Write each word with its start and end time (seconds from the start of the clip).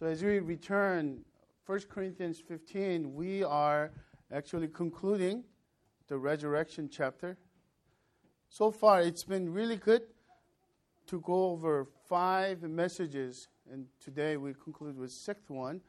So 0.00 0.06
as 0.06 0.22
we 0.22 0.38
return 0.38 1.26
1 1.66 1.80
Corinthians 1.90 2.40
15, 2.40 3.14
we 3.14 3.44
are 3.44 3.90
actually 4.32 4.68
concluding 4.68 5.44
the 6.08 6.16
resurrection 6.16 6.88
chapter. 6.90 7.36
So 8.48 8.70
far, 8.70 9.02
it's 9.02 9.24
been 9.24 9.52
really 9.52 9.76
good 9.76 10.04
to 11.08 11.20
go 11.20 11.50
over 11.50 11.86
five 12.08 12.62
messages, 12.62 13.48
and 13.70 13.84
today 14.02 14.38
we 14.38 14.54
conclude 14.54 14.96
with 14.96 15.12
sixth 15.12 15.50
one. 15.50 15.82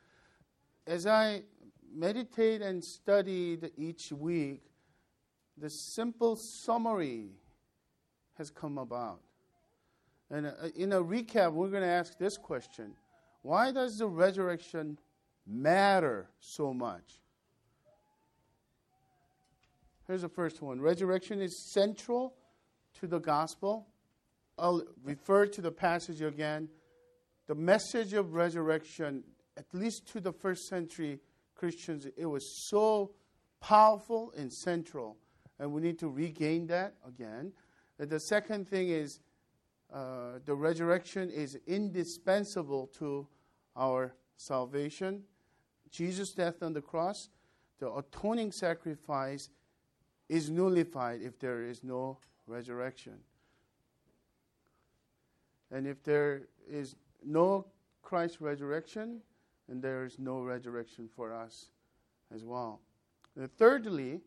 As 0.86 1.08
I 1.08 1.44
meditate 1.90 2.62
and 2.62 2.84
studied 2.84 3.72
each 3.78 4.12
week, 4.12 4.62
the 5.58 5.70
simple 5.70 6.36
summary 6.36 7.30
has 8.38 8.50
come 8.50 8.78
about. 8.78 9.22
And 10.30 10.48
uh, 10.48 10.52
in 10.76 10.92
a 10.92 11.02
recap, 11.02 11.54
we're 11.54 11.70
going 11.70 11.84
to 11.84 11.88
ask 11.88 12.18
this 12.18 12.38
question 12.38 12.94
Why 13.42 13.72
does 13.72 13.98
the 13.98 14.08
resurrection 14.08 15.00
matter 15.48 16.30
so 16.40 16.74
much? 16.74 17.22
Here's 20.08 20.22
the 20.22 20.30
first 20.30 20.62
one 20.62 20.82
Resurrection 20.82 21.42
is 21.42 21.72
central 21.72 22.34
to 23.00 23.08
the 23.08 23.20
gospel. 23.20 23.88
I'll 24.58 24.84
refer 25.04 25.48
to 25.48 25.62
the 25.62 25.72
passage 25.72 26.22
again. 26.22 26.70
The 27.48 27.56
message 27.56 28.14
of 28.14 28.34
resurrection, 28.34 29.24
at 29.58 29.66
least 29.74 30.08
to 30.10 30.20
the 30.20 30.32
first 30.32 30.68
century 30.68 31.20
Christians, 31.56 32.08
it 32.18 32.26
was 32.26 32.68
so 32.70 33.12
powerful 33.60 34.34
and 34.38 34.52
central. 34.52 35.18
And 35.60 35.72
we 35.72 35.82
need 35.82 36.00
to 36.00 36.10
regain 36.10 36.68
that 36.68 36.94
again. 37.08 37.54
And 38.00 38.10
the 38.10 38.20
second 38.20 38.68
thing 38.68 38.90
is 38.90 39.20
uh, 39.94 40.40
the 40.46 40.56
resurrection 40.56 41.30
is 41.30 41.58
indispensable 41.68 42.88
to 43.00 43.28
our 43.76 44.14
salvation. 44.38 45.24
Jesus' 45.90 46.32
death 46.32 46.64
on 46.64 46.74
the 46.74 46.82
cross, 46.82 47.30
the 47.80 47.92
atoning 47.92 48.52
sacrifice, 48.52 49.50
is 50.30 50.50
nullified 50.50 51.22
if 51.22 51.38
there 51.40 51.64
is 51.64 51.84
no 51.84 52.18
resurrection. 52.48 53.18
And 55.72 55.88
if 55.88 56.04
there 56.04 56.44
is 56.70 56.96
no 57.26 57.68
Christ 58.02 58.42
resurrection, 58.42 59.22
then 59.68 59.82
there 59.82 60.04
is 60.06 60.20
no 60.20 60.42
resurrection 60.42 61.10
for 61.16 61.34
us 61.34 61.68
as 62.34 62.44
well. 62.44 62.82
And 63.36 63.52
thirdly, 63.58 64.22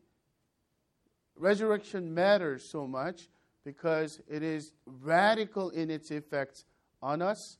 resurrection 1.35 2.13
matters 2.13 2.63
so 2.63 2.87
much 2.87 3.29
because 3.63 4.19
it 4.27 4.43
is 4.43 4.73
radical 4.85 5.69
in 5.71 5.89
its 5.89 6.11
effects 6.11 6.65
on 7.01 7.21
us 7.21 7.57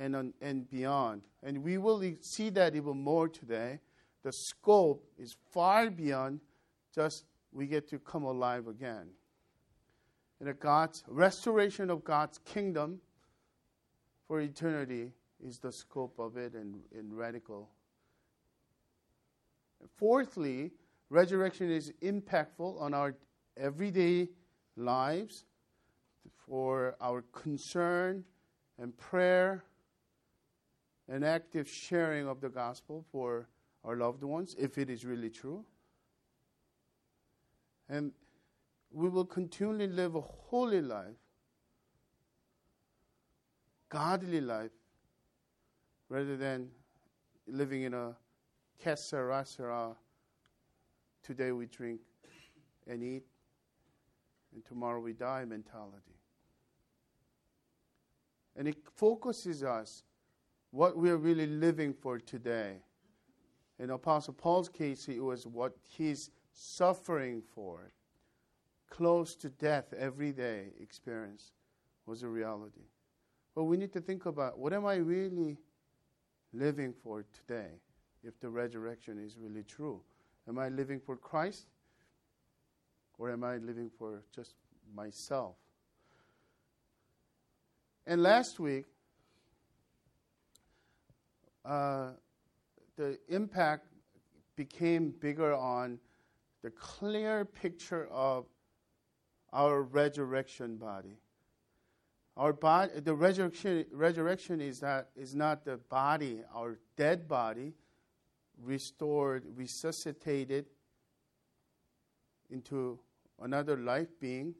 and, 0.00 0.16
on, 0.16 0.34
and 0.40 0.68
beyond. 0.70 1.22
And 1.42 1.62
we 1.62 1.78
will 1.78 2.02
see 2.22 2.48
that 2.50 2.74
even 2.74 2.96
more 2.96 3.28
today. 3.28 3.78
The 4.24 4.32
scope 4.32 5.06
is 5.18 5.36
far 5.52 5.90
beyond 5.90 6.40
just 6.92 7.26
we 7.52 7.66
get 7.66 7.86
to 7.90 7.98
come 7.98 8.24
alive 8.24 8.66
again. 8.66 9.08
And 10.40 10.58
God's 10.58 11.04
restoration 11.06 11.90
of 11.90 12.02
God's 12.02 12.38
kingdom 12.38 13.00
for 14.26 14.40
eternity 14.40 15.12
is 15.46 15.58
the 15.58 15.70
scope 15.70 16.18
of 16.18 16.36
it 16.38 16.54
and, 16.54 16.80
and 16.96 17.16
radical. 17.16 17.68
Fourthly, 19.96 20.72
resurrection 21.10 21.70
is 21.70 21.92
impactful 22.02 22.80
on 22.80 22.94
our 22.94 23.14
everyday 23.56 24.28
lives 24.76 25.44
for 26.46 26.96
our 27.00 27.22
concern 27.32 28.24
and 28.78 28.96
prayer 28.96 29.64
and 31.10 31.24
active 31.24 31.68
sharing 31.68 32.28
of 32.28 32.40
the 32.40 32.48
gospel 32.48 33.04
for 33.10 33.48
our 33.84 33.96
loved 33.96 34.22
ones, 34.22 34.54
if 34.58 34.78
it 34.78 34.88
is 34.88 35.04
really 35.04 35.28
true. 35.28 35.64
And 37.88 38.12
we 38.92 39.08
will 39.08 39.24
continually 39.24 39.88
live 39.88 40.14
a 40.14 40.20
holy 40.20 40.80
life, 40.80 41.18
godly 43.88 44.40
life, 44.40 44.70
rather 46.08 46.36
than 46.36 46.68
living 47.48 47.82
in 47.82 47.94
a 47.94 48.14
kesara 48.84 49.96
today 51.24 51.50
we 51.50 51.66
drink 51.66 52.00
and 52.86 53.02
eat, 53.02 53.24
and 54.54 54.64
tomorrow 54.64 55.00
we 55.00 55.12
die 55.12 55.44
mentality. 55.44 56.20
And 58.54 58.68
it 58.68 58.76
focuses 58.94 59.64
us 59.64 60.04
what 60.70 60.96
we 60.96 61.10
are 61.10 61.16
really 61.16 61.46
living 61.46 61.92
for 61.92 62.18
today. 62.18 62.76
In 63.78 63.90
Apostle 63.90 64.34
Paul's 64.34 64.68
case, 64.68 65.08
it 65.08 65.20
was 65.20 65.46
what 65.46 65.74
he's 65.88 66.30
suffering 66.52 67.42
for, 67.54 67.92
close 68.88 69.34
to 69.36 69.48
death 69.48 69.92
every 69.96 70.32
day 70.32 70.66
experience 70.80 71.52
was 72.06 72.22
a 72.22 72.28
reality. 72.28 72.88
But 73.54 73.64
we 73.64 73.76
need 73.76 73.92
to 73.92 74.00
think 74.00 74.26
about 74.26 74.58
what 74.58 74.72
am 74.72 74.86
I 74.86 74.96
really 74.96 75.56
living 76.52 76.92
for 76.92 77.24
today 77.32 77.70
if 78.22 78.38
the 78.40 78.48
resurrection 78.48 79.18
is 79.18 79.36
really 79.38 79.62
true? 79.62 80.00
Am 80.48 80.58
I 80.58 80.68
living 80.68 81.00
for 81.00 81.16
Christ 81.16 81.66
or 83.18 83.30
am 83.30 83.44
I 83.44 83.56
living 83.58 83.90
for 83.98 84.22
just 84.34 84.54
myself? 84.94 85.56
And 88.06 88.22
last 88.22 88.58
week, 88.58 88.86
uh, 91.64 92.10
the 92.96 93.18
impact 93.28 93.86
became 94.56 95.10
bigger 95.20 95.54
on 95.54 95.98
the 96.62 96.70
clear 96.70 97.44
picture 97.44 98.06
of 98.08 98.46
our 99.52 99.82
resurrection 99.82 100.76
body. 100.76 101.16
Our 102.36 102.52
body, 102.52 103.00
the 103.00 103.14
resurrection, 103.14 103.84
resurrection 103.92 104.60
is, 104.60 104.80
that, 104.80 105.10
is 105.16 105.34
not 105.34 105.64
the 105.64 105.76
body, 105.76 106.42
our 106.54 106.78
dead 106.96 107.26
body, 107.26 107.74
restored, 108.62 109.44
resuscitated 109.56 110.66
into 112.50 112.98
another 113.40 113.76
life 113.76 114.08
being 114.20 114.54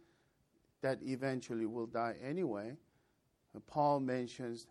that 0.82 0.99
eventually 1.03 1.67
will 1.67 1.87
die 1.87 2.15
anyway. 2.22 2.72
Paul 3.67 4.00
mentions 4.00 4.67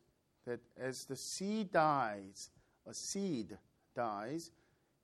that 0.49 0.59
as 0.79 1.05
the 1.05 1.15
seed 1.15 1.71
dies, 1.71 2.49
a 2.87 2.93
seed 2.93 3.55
dies 3.95 4.49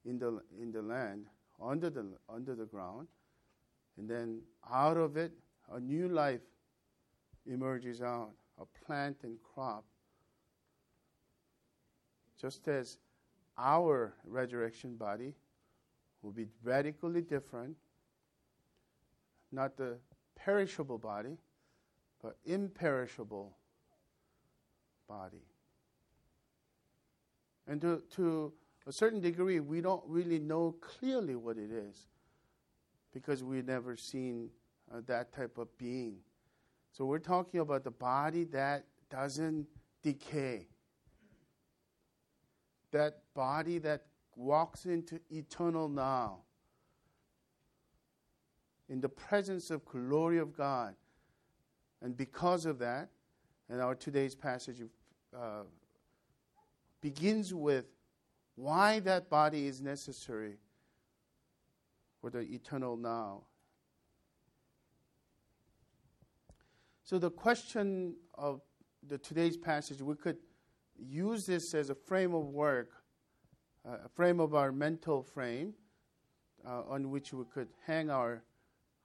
in 0.03 0.17
the, 0.17 0.41
in 0.59 0.71
the 0.71 0.81
land, 0.81 1.27
under 1.61 1.91
the, 1.91 2.03
under 2.27 2.55
the 2.55 2.65
ground, 2.65 3.07
and 3.97 4.09
then 4.09 4.41
out 4.71 4.97
of 4.97 5.17
it, 5.17 5.31
a 5.71 5.79
new 5.79 6.09
life 6.09 6.41
emerges 7.45 8.01
out, 8.01 8.31
a 8.59 8.65
plant 8.83 9.17
and 9.21 9.37
crop. 9.43 9.85
Just 12.41 12.67
as 12.67 12.97
our 13.55 14.15
resurrection 14.25 14.95
body 14.95 15.35
will 16.23 16.31
be 16.31 16.47
radically 16.63 17.21
different, 17.21 17.77
not 19.51 19.77
the 19.77 19.97
perishable 20.35 20.97
body, 20.97 21.37
but 22.19 22.35
imperishable 22.45 23.55
body. 25.07 25.45
And 27.67 27.81
to, 27.81 28.03
to 28.15 28.53
a 28.87 28.91
certain 28.91 29.21
degree, 29.21 29.59
we 29.59 29.81
don't 29.81 30.03
really 30.05 30.39
know 30.39 30.75
clearly 30.79 31.35
what 31.35 31.57
it 31.57 31.71
is 31.71 32.07
because 33.13 33.43
we've 33.43 33.65
never 33.65 33.95
seen 33.95 34.49
uh, 34.93 35.01
that 35.07 35.33
type 35.33 35.57
of 35.57 35.75
being. 35.77 36.17
So 36.91 37.05
we're 37.05 37.19
talking 37.19 37.59
about 37.59 37.83
the 37.83 37.91
body 37.91 38.43
that 38.45 38.85
doesn't 39.09 39.67
decay, 40.03 40.67
that 42.91 43.21
body 43.33 43.79
that 43.79 44.05
walks 44.35 44.85
into 44.85 45.19
eternal 45.31 45.89
now 45.89 46.39
in 48.89 49.01
the 49.01 49.09
presence 49.09 49.71
of 49.71 49.83
glory 49.85 50.37
of 50.37 50.55
God. 50.55 50.95
And 52.01 52.15
because 52.15 52.65
of 52.65 52.79
that, 52.79 53.09
and 53.69 53.81
our 53.81 53.95
today's 53.95 54.35
passage 54.35 54.81
uh, 55.35 55.63
begins 57.01 57.53
with 57.53 57.85
why 58.55 58.99
that 58.99 59.29
body 59.29 59.67
is 59.67 59.81
necessary 59.81 60.57
for 62.21 62.29
the 62.29 62.39
eternal 62.39 62.95
now. 62.95 63.41
So 67.03 67.19
the 67.19 67.29
question 67.29 68.15
of 68.33 68.61
the 69.07 69.17
today's 69.17 69.57
passage, 69.57 70.01
we 70.01 70.15
could 70.15 70.37
use 70.97 71.45
this 71.45 71.73
as 71.73 71.89
a 71.89 71.95
frame 71.95 72.33
of 72.33 72.45
work, 72.45 72.89
uh, 73.87 73.97
a 74.05 74.09
frame 74.09 74.39
of 74.39 74.55
our 74.55 74.71
mental 74.71 75.21
frame, 75.21 75.73
uh, 76.65 76.81
on 76.89 77.11
which 77.11 77.33
we 77.33 77.43
could 77.53 77.69
hang 77.85 78.09
our 78.09 78.41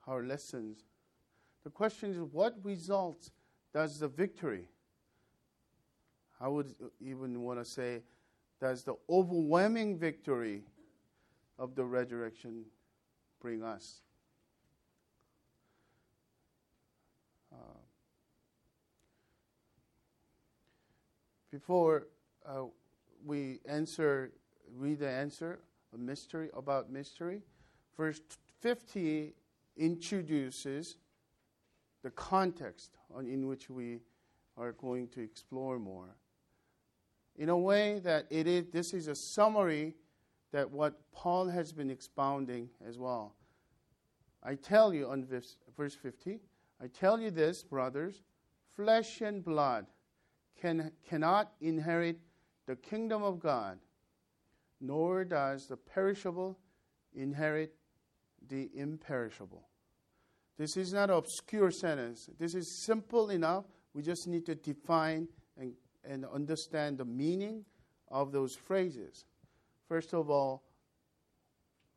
our 0.06 0.22
lessons. 0.22 0.84
The 1.62 1.70
question 1.70 2.10
is, 2.10 2.18
what 2.18 2.54
results 2.62 3.30
does 3.72 3.98
the 3.98 4.08
victory? 4.08 4.68
I 6.40 6.48
would 6.48 6.74
even 7.00 7.42
want 7.42 7.58
to 7.58 7.64
say 7.64 8.02
that's 8.60 8.82
the 8.82 8.94
overwhelming 9.08 9.98
victory 9.98 10.62
of 11.58 11.74
the 11.74 11.84
resurrection 11.84 12.64
bring 13.40 13.62
us. 13.62 14.00
Uh, 17.52 17.56
before 21.50 22.06
uh, 22.46 22.64
we 23.24 23.60
answer, 23.66 24.32
read 24.76 25.00
the 25.00 25.08
answer, 25.08 25.60
a 25.94 25.98
mystery 25.98 26.48
about 26.54 26.90
mystery, 26.90 27.42
verse 27.96 28.20
50 28.60 29.34
introduces 29.76 30.96
the 32.02 32.10
context 32.10 32.96
in 33.20 33.46
which 33.46 33.68
we 33.68 34.00
are 34.56 34.72
going 34.72 35.08
to 35.08 35.20
explore 35.20 35.78
more. 35.78 36.16
In 37.36 37.48
a 37.48 37.56
way 37.56 38.00
that 38.00 38.26
it 38.30 38.46
is, 38.46 38.66
this 38.72 38.92
is 38.92 39.08
a 39.08 39.14
summary 39.14 39.94
that 40.52 40.70
what 40.70 41.00
Paul 41.12 41.48
has 41.48 41.72
been 41.72 41.90
expounding 41.90 42.68
as 42.86 42.98
well. 42.98 43.34
I 44.42 44.54
tell 44.54 44.92
you 44.92 45.08
on 45.08 45.24
verse, 45.24 45.56
verse 45.76 45.94
50, 45.94 46.40
I 46.82 46.86
tell 46.88 47.20
you 47.20 47.30
this, 47.30 47.62
brothers, 47.62 48.22
flesh 48.74 49.20
and 49.20 49.44
blood 49.44 49.86
can, 50.60 50.92
cannot 51.08 51.52
inherit 51.60 52.18
the 52.66 52.76
kingdom 52.76 53.22
of 53.22 53.38
God, 53.38 53.78
nor 54.80 55.24
does 55.24 55.66
the 55.66 55.76
perishable 55.76 56.58
inherit 57.14 57.74
the 58.48 58.70
imperishable. 58.74 59.69
This 60.60 60.76
is 60.76 60.92
not 60.92 61.08
an 61.08 61.16
obscure 61.16 61.70
sentence. 61.70 62.28
This 62.38 62.54
is 62.54 62.70
simple 62.70 63.30
enough. 63.30 63.64
We 63.94 64.02
just 64.02 64.28
need 64.28 64.44
to 64.44 64.54
define 64.54 65.26
and, 65.58 65.72
and 66.04 66.26
understand 66.26 66.98
the 66.98 67.04
meaning 67.06 67.64
of 68.08 68.30
those 68.30 68.56
phrases. 68.56 69.24
First 69.88 70.12
of 70.12 70.28
all, 70.28 70.62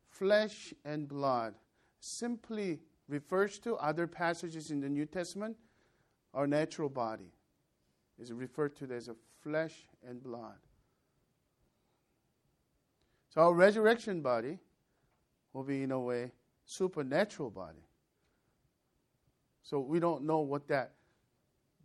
flesh 0.08 0.72
and 0.82 1.06
blood 1.06 1.56
simply 2.00 2.80
refers 3.06 3.58
to 3.58 3.74
other 3.74 4.06
passages 4.06 4.70
in 4.70 4.80
the 4.80 4.88
New 4.88 5.04
Testament, 5.04 5.58
our 6.32 6.46
natural 6.46 6.88
body 6.88 7.34
is 8.18 8.32
referred 8.32 8.74
to 8.76 8.90
as 8.94 9.08
a 9.08 9.14
flesh 9.42 9.74
and 10.08 10.22
blood. 10.22 10.56
So 13.28 13.42
our 13.42 13.52
resurrection 13.52 14.22
body 14.22 14.58
will 15.52 15.64
be 15.64 15.82
in 15.82 15.90
a 15.90 16.00
way 16.00 16.32
supernatural 16.64 17.50
body. 17.50 17.84
So 19.64 19.80
we 19.80 19.98
don't 19.98 20.24
know 20.24 20.40
what 20.40 20.68
that 20.68 20.92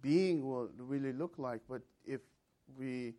being 0.01 0.45
will 0.45 0.69
really 0.77 1.13
look 1.13 1.33
like, 1.37 1.61
but 1.67 1.81
if 2.05 2.19
we 2.77 3.13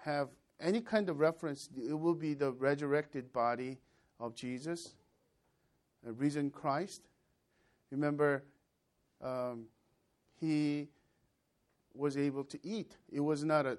have 0.00 0.28
any 0.60 0.80
kind 0.80 1.08
of 1.08 1.20
reference, 1.20 1.68
it 1.76 1.92
will 1.92 2.14
be 2.14 2.32
the 2.34 2.52
resurrected 2.52 3.32
body 3.32 3.78
of 4.18 4.34
Jesus, 4.34 4.94
the 6.02 6.12
risen 6.12 6.50
Christ. 6.50 7.02
Remember, 7.90 8.44
um, 9.22 9.66
he 10.40 10.88
was 11.94 12.16
able 12.16 12.44
to 12.44 12.58
eat. 12.62 12.96
It 13.10 13.20
was 13.20 13.44
not 13.44 13.66
a 13.66 13.76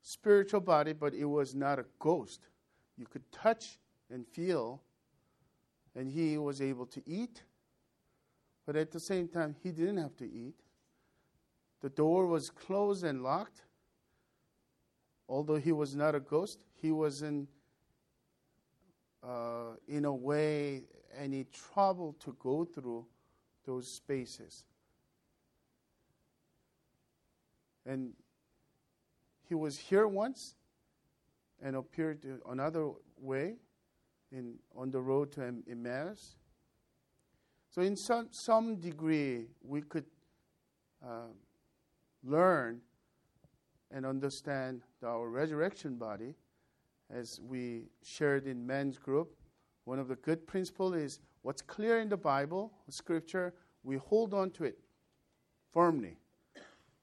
spiritual 0.00 0.60
body, 0.60 0.94
but 0.94 1.12
it 1.12 1.26
was 1.26 1.54
not 1.54 1.78
a 1.78 1.84
ghost. 1.98 2.48
You 2.96 3.06
could 3.06 3.30
touch 3.30 3.78
and 4.10 4.26
feel, 4.26 4.80
and 5.94 6.10
he 6.10 6.38
was 6.38 6.62
able 6.62 6.86
to 6.86 7.02
eat. 7.06 7.42
But 8.66 8.76
at 8.76 8.90
the 8.90 9.00
same 9.00 9.28
time, 9.28 9.54
he 9.62 9.70
didn't 9.70 9.98
have 9.98 10.16
to 10.16 10.24
eat. 10.24 10.54
The 11.80 11.90
door 11.90 12.26
was 12.26 12.50
closed 12.50 13.04
and 13.04 13.22
locked. 13.22 13.62
Although 15.28 15.56
he 15.56 15.72
was 15.72 15.94
not 15.94 16.14
a 16.14 16.20
ghost, 16.20 16.64
he 16.80 16.92
was 16.92 17.22
in, 17.22 17.48
uh, 19.22 19.76
in 19.88 20.04
a 20.04 20.14
way, 20.14 20.84
any 21.16 21.44
trouble 21.44 22.14
to 22.20 22.36
go 22.38 22.64
through 22.64 23.06
those 23.64 23.90
spaces. 23.90 24.64
And 27.86 28.12
he 29.48 29.54
was 29.54 29.78
here 29.78 30.08
once 30.08 30.54
and 31.62 31.76
appeared 31.76 32.24
another 32.48 32.90
way 33.18 33.56
in, 34.32 34.54
on 34.76 34.90
the 34.90 35.00
road 35.00 35.32
to 35.32 35.54
Emmaus. 35.70 36.36
So, 37.74 37.82
in 37.82 37.96
some, 37.96 38.28
some 38.30 38.76
degree, 38.76 39.46
we 39.60 39.80
could 39.80 40.04
uh, 41.04 41.32
learn 42.22 42.80
and 43.90 44.06
understand 44.06 44.82
our 45.04 45.28
resurrection 45.28 45.96
body 45.96 46.36
as 47.10 47.40
we 47.40 47.86
shared 48.04 48.46
in 48.46 48.64
men's 48.64 48.96
group. 48.96 49.34
One 49.86 49.98
of 49.98 50.06
the 50.06 50.14
good 50.14 50.46
principles 50.46 50.94
is 50.94 51.20
what's 51.42 51.62
clear 51.62 51.98
in 51.98 52.08
the 52.08 52.16
Bible, 52.16 52.70
Scripture, 52.90 53.52
we 53.82 53.96
hold 53.96 54.34
on 54.34 54.52
to 54.52 54.62
it 54.62 54.78
firmly. 55.72 56.16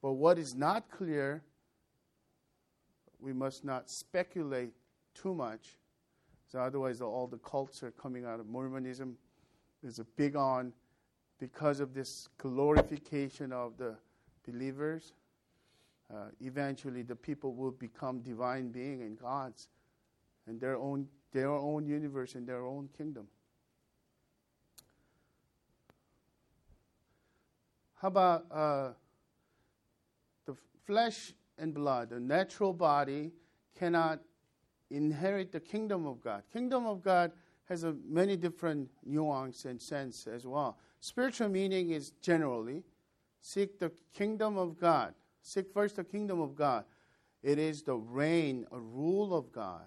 But 0.02 0.14
what 0.14 0.40
is 0.40 0.56
not 0.56 0.90
clear, 0.90 1.44
we 3.20 3.34
must 3.34 3.66
not 3.66 3.90
speculate 3.90 4.72
too 5.14 5.36
much. 5.36 5.76
So 6.50 6.60
otherwise, 6.60 7.02
all 7.02 7.28
the 7.28 7.40
cults 7.40 7.84
are 7.84 7.92
coming 7.92 8.24
out 8.24 8.40
of 8.40 8.48
Mormonism. 8.48 9.18
There's 9.82 10.00
a 10.00 10.04
big 10.04 10.36
on 10.36 10.74
because 11.40 11.80
of 11.80 11.94
this 11.94 12.30
glorification 12.38 13.52
of 13.52 13.78
the 13.78 13.96
believers. 14.48 15.14
Uh, 16.14 16.26
eventually, 16.42 17.02
the 17.02 17.16
people 17.16 17.54
will 17.54 17.72
become 17.72 18.20
divine 18.20 18.70
being 18.70 19.02
and 19.02 19.18
gods, 19.18 19.70
and 20.46 20.60
their 20.60 20.78
own 20.78 21.08
their 21.32 21.50
own 21.50 21.86
universe 21.86 22.36
and 22.36 22.46
their 22.46 22.66
own 22.66 22.90
kingdom. 22.98 23.28
How 27.96 28.10
about 28.10 28.46
uh, 28.52 28.90
the 30.46 30.56
flesh 30.86 31.34
and 31.58 31.74
blood, 31.74 32.10
the 32.10 32.20
natural 32.20 32.74
body, 32.74 33.32
cannot 33.78 34.20
inherit 34.90 35.52
the 35.52 35.60
kingdom 35.60 36.06
of 36.06 36.22
God. 36.22 36.44
Kingdom 36.52 36.86
of 36.86 37.02
God 37.02 37.32
has 37.72 37.86
a 37.86 37.96
many 38.06 38.36
different 38.36 38.90
nuance 39.06 39.64
and 39.64 39.82
sense 39.82 40.28
as 40.28 40.46
well. 40.46 40.78
Spiritual 41.00 41.48
meaning 41.48 41.92
is 41.92 42.12
generally 42.22 42.84
seek 43.40 43.80
the 43.80 43.92
kingdom 44.14 44.58
of 44.58 44.78
God. 44.78 45.14
Seek 45.42 45.72
first 45.74 45.96
the 45.96 46.04
kingdom 46.04 46.42
of 46.42 46.54
God. 46.54 46.84
It 47.42 47.58
is 47.58 47.82
the 47.82 47.96
reign, 47.96 48.68
a 48.74 48.78
rule 48.78 49.34
of 49.34 49.54
God. 49.54 49.86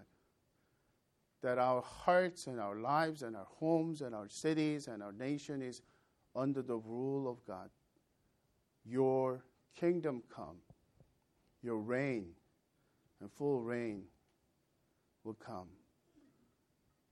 That 1.42 1.58
our 1.58 1.82
hearts 1.82 2.46
and 2.46 2.58
our 2.58 2.76
lives 2.76 3.22
and 3.22 3.36
our 3.36 3.46
homes 3.58 4.00
and 4.00 4.14
our 4.14 4.28
cities 4.28 4.88
and 4.88 5.02
our 5.02 5.12
nation 5.12 5.60
is 5.60 5.82
under 6.34 6.62
the 6.62 6.78
rule 6.78 7.28
of 7.28 7.44
God. 7.46 7.68
Your 8.86 9.44
kingdom 9.76 10.22
come 10.34 10.56
your 11.62 11.78
reign 11.78 12.26
and 13.20 13.30
full 13.32 13.62
reign 13.62 14.02
will 15.24 15.34
come. 15.34 15.68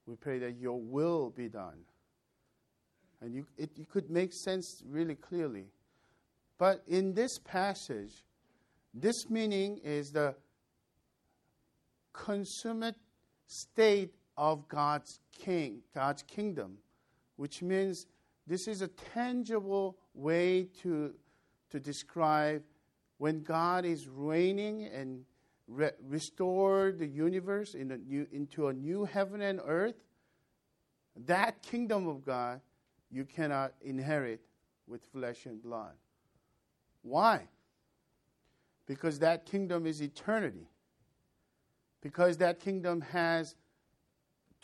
We 0.07 0.17
pray 0.17 0.39
that 0.41 0.57
your 0.59 0.81
will 0.81 1.31
be 1.31 1.49
done. 1.49 1.79
And 3.21 3.35
you, 3.35 3.47
it, 3.57 3.71
could 3.89 4.11
make 4.11 4.33
sense 4.33 4.83
really 4.87 5.15
clearly. 5.15 5.67
But 6.59 6.83
in 6.89 7.15
this 7.15 7.39
passage, 7.39 8.25
this 8.93 9.31
meaning 9.31 9.79
is 9.85 10.11
the 10.11 10.35
consummate 12.13 12.97
state 13.47 14.15
of 14.37 14.69
God's 14.69 15.21
king, 15.33 15.83
God's 15.95 16.23
kingdom, 16.23 16.79
which 17.37 17.63
means 17.63 18.07
this 18.47 18.67
is 18.67 18.83
a 18.83 18.89
tangible 19.15 19.97
way 20.15 20.69
to, 20.83 21.15
to 21.71 21.79
describe 21.79 22.63
when 23.19 23.43
God 23.43 23.85
is 23.85 24.09
reigning 24.09 24.87
and 24.87 25.25
re- 25.73 25.91
restore 26.07 26.93
the 26.93 27.07
universe 27.07 27.75
in 27.75 27.91
a 27.91 27.97
new, 27.97 28.27
into 28.33 28.69
a 28.69 28.73
new 28.73 29.05
heaven 29.05 29.41
and 29.43 29.61
earth, 29.65 29.97
that 31.27 31.63
kingdom 31.63 32.07
of 32.09 32.25
God 32.25 32.61
you 33.11 33.25
cannot 33.25 33.73
inherit 33.83 34.41
with 34.87 35.05
flesh 35.13 35.47
and 35.47 35.63
blood. 35.63 35.93
Why? 37.03 37.49
Because 38.87 39.19
that 39.21 39.47
kingdom 39.47 39.87
is 39.87 40.01
eternity. 40.01 40.69
Because 42.01 42.39
that 42.39 42.61
kingdom 42.61 43.01
has 43.01 43.55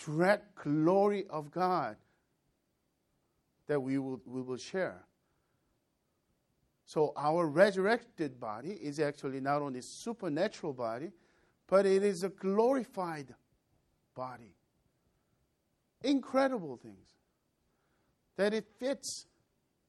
direct 0.04 0.54
glory 0.56 1.26
of 1.30 1.50
God 1.50 1.96
that 3.66 3.80
we 3.80 3.98
will, 3.98 4.20
we 4.26 4.42
will 4.42 4.56
share. 4.56 5.04
So 6.88 7.12
our 7.18 7.46
resurrected 7.46 8.40
body 8.40 8.70
is 8.70 8.98
actually 8.98 9.40
not 9.40 9.60
only 9.60 9.82
supernatural 9.82 10.72
body, 10.72 11.12
but 11.66 11.84
it 11.84 12.02
is 12.02 12.24
a 12.24 12.30
glorified 12.30 13.34
body. 14.14 14.54
Incredible 16.02 16.78
things. 16.78 17.10
That 18.38 18.54
it 18.54 18.66
fits 18.78 19.26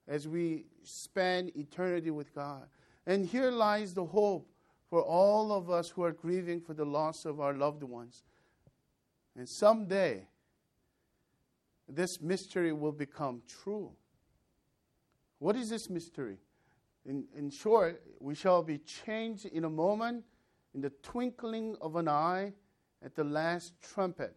as 0.09 0.27
we 0.27 0.65
spend 0.83 1.55
eternity 1.55 2.11
with 2.11 2.35
God. 2.35 2.67
And 3.07 3.25
here 3.25 3.49
lies 3.49 3.93
the 3.93 4.03
hope 4.03 4.49
for 4.89 5.01
all 5.01 5.53
of 5.53 5.69
us 5.69 5.87
who 5.87 6.03
are 6.03 6.11
grieving 6.11 6.59
for 6.59 6.73
the 6.73 6.85
loss 6.85 7.23
of 7.23 7.39
our 7.39 7.53
loved 7.53 7.83
ones. 7.83 8.23
And 9.37 9.47
someday, 9.47 10.27
this 11.87 12.19
mystery 12.19 12.73
will 12.73 12.91
become 12.91 13.41
true. 13.47 13.91
What 15.37 15.55
is 15.55 15.69
this 15.69 15.89
mystery? 15.89 16.39
In, 17.05 17.25
in 17.35 17.49
short, 17.49 18.01
we 18.19 18.35
shall 18.35 18.61
be 18.61 18.77
changed 18.79 19.45
in 19.45 19.65
a 19.65 19.69
moment, 19.69 20.23
in 20.73 20.81
the 20.81 20.91
twinkling 21.01 21.75
of 21.81 21.95
an 21.95 22.07
eye, 22.07 22.53
at 23.03 23.15
the 23.15 23.23
last 23.23 23.73
trumpet. 23.81 24.35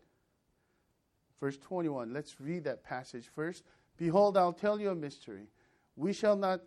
Verse 1.40 1.58
21. 1.58 2.12
Let's 2.12 2.40
read 2.40 2.64
that 2.64 2.84
passage 2.84 3.28
first. 3.34 3.64
Behold, 3.96 4.36
I'll 4.36 4.52
tell 4.52 4.80
you 4.80 4.90
a 4.90 4.94
mystery. 4.94 5.48
We 5.96 6.12
shall 6.12 6.36
not 6.36 6.60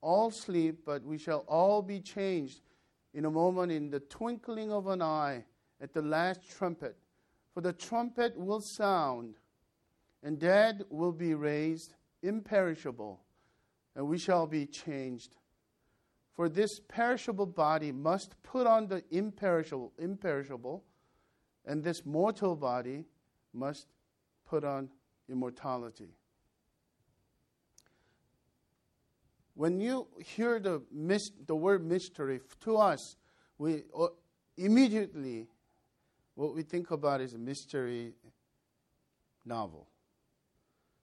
all 0.00 0.30
sleep, 0.30 0.84
but 0.86 1.04
we 1.04 1.18
shall 1.18 1.44
all 1.48 1.82
be 1.82 2.00
changed 2.00 2.60
in 3.14 3.24
a 3.24 3.30
moment, 3.30 3.72
in 3.72 3.90
the 3.90 4.00
twinkling 4.00 4.70
of 4.70 4.86
an 4.86 5.02
eye, 5.02 5.44
at 5.80 5.92
the 5.92 6.02
last 6.02 6.48
trumpet. 6.48 6.96
For 7.52 7.60
the 7.60 7.72
trumpet 7.72 8.38
will 8.38 8.60
sound, 8.60 9.34
and 10.22 10.38
dead 10.38 10.84
will 10.90 11.12
be 11.12 11.34
raised 11.34 11.94
imperishable, 12.22 13.20
and 13.98 14.06
we 14.06 14.16
shall 14.16 14.46
be 14.46 14.64
changed. 14.64 15.34
For 16.36 16.48
this 16.48 16.80
perishable 16.86 17.46
body 17.46 17.90
must 17.90 18.40
put 18.44 18.64
on 18.64 18.86
the 18.86 19.02
imperishable, 19.10 19.92
imperishable, 19.98 20.84
and 21.66 21.82
this 21.82 22.06
mortal 22.06 22.54
body 22.54 23.06
must 23.52 23.88
put 24.46 24.62
on 24.62 24.88
immortality. 25.28 26.14
When 29.54 29.80
you 29.80 30.06
hear 30.24 30.60
the, 30.60 30.80
the 31.44 31.56
word 31.56 31.84
mystery, 31.84 32.40
to 32.60 32.76
us, 32.76 33.16
we 33.58 33.82
uh, 33.98 34.06
immediately, 34.56 35.48
what 36.36 36.54
we 36.54 36.62
think 36.62 36.92
about 36.92 37.20
is 37.20 37.34
a 37.34 37.38
mystery 37.38 38.12
novel. 39.44 39.88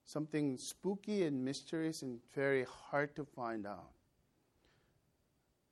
Something 0.06 0.58
spooky 0.58 1.24
and 1.24 1.44
mysterious 1.44 2.02
and 2.04 2.20
very 2.34 2.66
hard 2.90 3.16
to 3.16 3.26
find 3.26 3.66
out. 3.66 3.92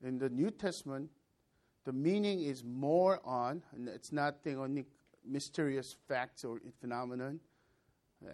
In 0.04 0.18
the 0.18 0.30
New 0.30 0.52
Testament, 0.52 1.10
the 1.86 1.94
meaning 1.94 2.42
is 2.42 2.64
more 2.64 3.22
on, 3.24 3.64
and 3.74 3.88
it's 3.88 4.12
not 4.12 4.44
the 4.44 4.56
only 4.56 4.86
mysterious 5.26 5.96
facts 6.08 6.44
or 6.44 6.60
phenomenon, 6.82 7.40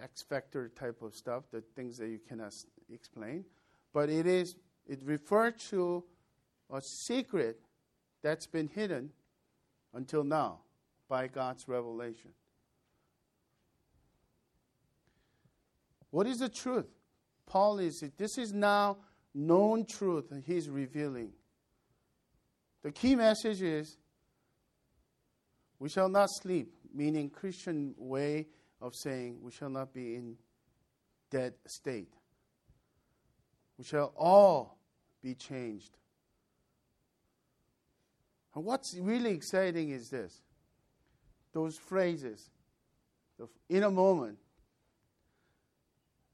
X 0.01 0.22
factor 0.22 0.70
type 0.70 1.01
of 1.01 1.15
stuff, 1.15 1.44
the 1.51 1.62
things 1.75 1.98
that 1.98 2.08
you 2.08 2.20
cannot 2.27 2.53
explain 2.91 3.44
but 3.94 4.10
it 4.10 4.25
is 4.25 4.56
it 4.88 5.01
refers 5.03 5.53
to 5.70 6.03
a 6.72 6.82
secret 6.82 7.60
that's 8.22 8.48
been 8.48 8.68
hidden 8.68 9.12
until 9.94 10.24
now 10.24 10.60
by 11.08 11.27
God's 11.27 11.68
revelation. 11.68 12.32
What 16.12 16.28
is 16.28 16.39
the 16.39 16.50
truth? 16.50 16.88
Paul 17.46 17.80
is 17.80 18.04
this 18.18 18.38
is 18.38 18.54
now 18.54 18.98
known 19.34 19.86
truth 19.86 20.32
he's 20.46 20.70
revealing. 20.70 21.32
The 22.84 22.92
key 22.92 23.16
message 23.16 23.62
is 23.62 23.98
we 25.80 25.89
shall 25.89 26.10
not 26.10 26.30
sleep, 26.30 26.74
meaning 26.94 27.30
Christian 27.30 27.94
way 27.98 28.48
of 28.82 28.94
saying 28.96 29.39
we 29.42 29.51
shall 29.51 29.70
not 29.70 29.94
be 29.94 30.16
in 30.16 30.36
dead 31.30 31.54
state. 31.68 32.13
We 33.78 33.84
shall 33.84 34.13
all 34.18 34.78
be 35.22 35.36
changed. 35.36 35.98
And 38.56 38.66
what's 38.66 38.98
really 38.98 39.32
exciting 39.32 39.89
is 39.92 40.10
this 40.10 40.42
those 41.54 41.78
phrases, 41.78 42.50
in 43.70 43.84
a 43.84 43.92
moment. 43.92 44.38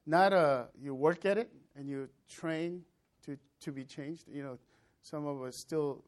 Not 0.06 0.34
a, 0.34 0.68
you 0.80 0.94
work 0.94 1.26
at 1.26 1.38
it 1.38 1.52
and 1.76 1.90
you 1.90 2.10
train 2.30 2.84
to, 3.26 3.38
to 3.62 3.72
be 3.72 3.84
changed. 3.84 4.26
You 4.32 4.44
know, 4.44 4.60
some 5.02 5.26
of 5.26 5.42
us 5.42 5.56
still 5.56 6.04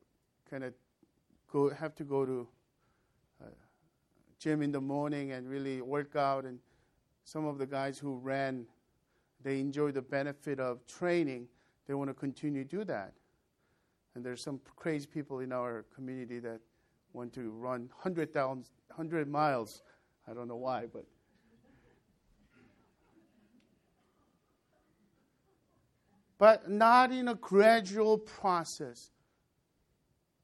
kind 0.50 0.64
of 0.64 0.74
go 1.52 1.70
have 1.70 1.96
to 1.96 2.04
go 2.04 2.26
to 2.26 2.48
uh, 3.42 3.50
gym 4.40 4.62
in 4.62 4.72
the 4.72 4.82
morning 4.82 5.32
and 5.32 5.50
really 5.50 5.82
work 5.82 6.16
out. 6.16 6.46
And 6.46 6.60
some 7.24 7.46
of 7.46 7.58
the 7.58 7.66
guys 7.66 7.98
who 7.98 8.18
ran 8.18 8.66
they 9.44 9.60
enjoy 9.60 9.92
the 9.92 10.02
benefit 10.02 10.60
of 10.60 10.86
training, 10.88 11.48
they 11.88 11.94
want 11.94 12.10
to 12.10 12.14
continue 12.14 12.64
to 12.64 12.70
do 12.70 12.84
that. 12.86 13.14
And 14.16 14.26
there's 14.26 14.42
some 14.42 14.60
crazy 14.76 15.06
people 15.06 15.40
in 15.40 15.52
our 15.52 15.86
community 15.94 16.40
that 16.40 16.60
want 17.14 17.34
to 17.34 17.52
run 17.52 17.90
100, 18.02 18.34
100 18.34 19.28
miles. 19.30 19.84
I 20.28 20.34
don't 20.34 20.48
know 20.48 20.58
why, 20.58 20.86
but. 20.92 21.06
But 26.38 26.70
not 26.70 27.12
in 27.12 27.28
a 27.28 27.36
gradual 27.36 28.18
process, 28.18 29.12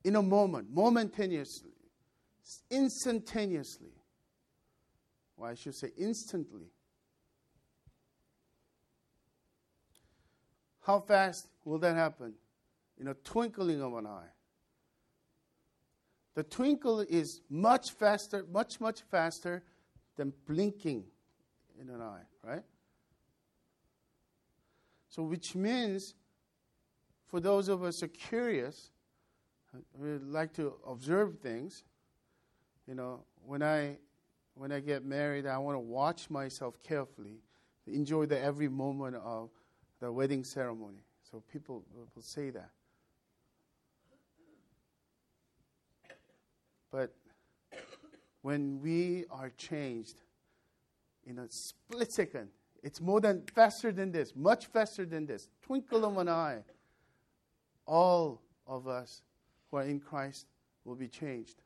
in 0.03 0.15
a 0.15 0.21
moment, 0.21 0.73
momentaneously, 0.73 1.71
instantaneously. 2.69 3.93
Well, 5.37 5.51
I 5.51 5.53
should 5.53 5.75
say 5.75 5.91
instantly. 5.97 6.71
How 10.81 10.99
fast 10.99 11.47
will 11.63 11.79
that 11.79 11.95
happen? 11.95 12.33
In 12.99 13.07
a 13.07 13.13
twinkling 13.13 13.81
of 13.81 13.93
an 13.95 14.05
eye. 14.05 14.31
The 16.35 16.43
twinkle 16.43 17.01
is 17.01 17.41
much 17.49 17.91
faster, 17.91 18.45
much, 18.51 18.81
much 18.81 19.01
faster 19.01 19.63
than 20.15 20.33
blinking 20.47 21.05
in 21.79 21.89
an 21.89 22.01
eye, 22.01 22.23
right? 22.43 22.63
So, 25.13 25.21
which 25.21 25.53
means 25.53 26.15
for 27.27 27.39
those 27.39 27.67
of 27.67 27.83
us 27.83 27.99
who 27.99 28.07
are 28.07 28.09
curious, 28.09 28.89
we 29.93 30.17
like 30.17 30.53
to 30.53 30.73
observe 30.87 31.37
things. 31.37 31.83
You 32.87 32.95
know, 32.95 33.19
when 33.45 33.61
I 33.61 33.97
when 34.55 34.71
I 34.71 34.79
get 34.79 35.05
married, 35.05 35.45
I 35.45 35.59
want 35.59 35.75
to 35.75 35.79
watch 35.79 36.31
myself 36.31 36.81
carefully, 36.81 37.41
enjoy 37.85 38.25
the 38.25 38.39
every 38.39 38.67
moment 38.67 39.15
of 39.17 39.51
the 39.99 40.11
wedding 40.11 40.43
ceremony. 40.43 41.03
So 41.29 41.43
people 41.51 41.83
will 41.93 42.23
say 42.23 42.49
that. 42.49 42.71
But 46.89 47.13
when 48.41 48.81
we 48.81 49.25
are 49.29 49.51
changed 49.57 50.15
in 51.27 51.37
a 51.37 51.51
split 51.51 52.11
second, 52.11 52.49
it's 52.83 52.99
more 52.99 53.21
than 53.21 53.43
faster 53.55 53.91
than 53.93 54.11
this, 54.11 54.35
much 54.35 54.67
faster 54.67 55.05
than 55.05 55.25
this, 55.25 55.47
twinkle 55.61 56.03
of 56.03 56.17
an 56.17 56.27
eye, 56.27 56.59
all 57.87 58.41
of 58.67 58.87
us 58.87 59.21
who 59.71 59.77
are 59.77 59.83
in 59.83 60.01
Christ 60.01 60.45
will 60.83 60.95
be 60.95 61.07
changed. 61.07 61.61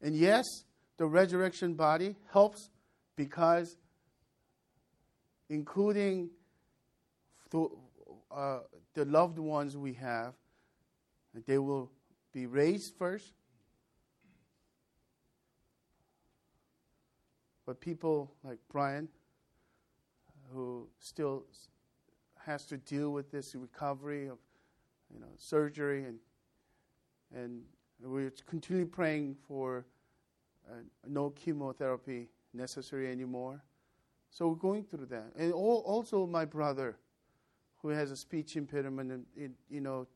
And 0.00 0.14
yes, 0.14 0.44
the 0.96 1.06
resurrection 1.06 1.74
body 1.74 2.14
helps 2.32 2.70
because 3.16 3.76
including 5.50 6.30
the, 7.50 7.68
uh, 8.30 8.60
the 8.94 9.04
loved 9.04 9.40
ones 9.40 9.76
we 9.76 9.94
have, 9.94 10.34
they 11.46 11.58
will 11.58 11.90
be 12.32 12.46
raised 12.46 12.94
first. 12.96 13.32
But 17.68 17.82
people 17.82 18.32
like 18.42 18.58
Brian, 18.72 19.08
who 20.50 20.88
still 21.00 21.44
has 22.46 22.64
to 22.66 22.78
deal 22.78 23.12
with 23.12 23.30
this 23.30 23.54
recovery 23.54 24.26
of 24.28 24.38
you 25.12 25.20
know 25.20 25.26
surgery 25.36 26.04
and 26.04 26.18
and 27.34 27.60
we're 28.02 28.32
continually 28.46 28.86
praying 28.86 29.36
for 29.46 29.84
uh, 30.66 30.76
no 31.06 31.28
chemotherapy 31.28 32.30
necessary 32.54 33.12
anymore 33.12 33.62
so 34.30 34.48
we're 34.48 34.54
going 34.54 34.84
through 34.84 35.06
that. 35.06 35.32
And 35.36 35.52
also 35.52 36.26
my 36.26 36.44
brother, 36.44 36.96
who 37.82 37.88
has 37.88 38.10
a 38.10 38.16
speech 38.16 38.56
impairment, 38.56 39.10
and 39.10 39.26
it, 39.36 39.50
you 39.70 39.80
know, 39.80 40.06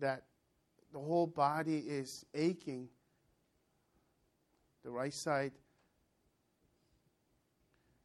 that 0.00 0.24
the 0.92 0.98
whole 0.98 1.26
body 1.26 1.78
is 1.78 2.24
aching, 2.34 2.88
the 4.84 4.90
right 4.90 5.12
side. 5.12 5.52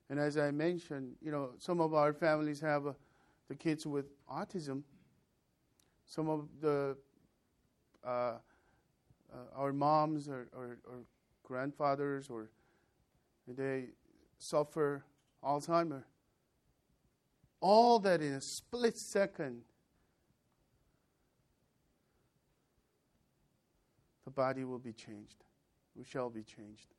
And 0.10 0.20
as 0.20 0.38
I 0.38 0.52
mentioned, 0.52 1.16
you 1.22 1.32
know, 1.32 1.50
some 1.58 1.82
of 1.82 1.94
our 1.94 2.14
families 2.14 2.62
have 2.62 2.88
uh, 2.88 2.94
the 3.50 3.56
kids 3.56 3.86
with 3.86 4.06
autism. 4.32 4.84
Some 6.06 6.30
of 6.30 6.48
the 6.62 6.96
uh, 8.06 8.38
uh, 9.34 9.38
our 9.56 9.74
moms 9.74 10.30
or, 10.30 10.48
or, 10.56 10.78
or 10.88 11.00
grandfathers 11.44 12.30
or 12.30 12.50
they 13.48 13.86
suffer 14.38 15.04
Alzheimer. 15.44 16.04
all 17.60 18.00
that 18.00 18.22
in 18.22 18.34
a 18.34 18.42
split 18.42 18.98
second, 18.98 19.62
the 24.26 24.32
body 24.32 24.64
will 24.64 24.80
be 24.80 24.94
changed. 24.94 25.44
We 25.96 26.04
shall 26.04 26.30
be 26.30 26.44
changed. 26.44 26.94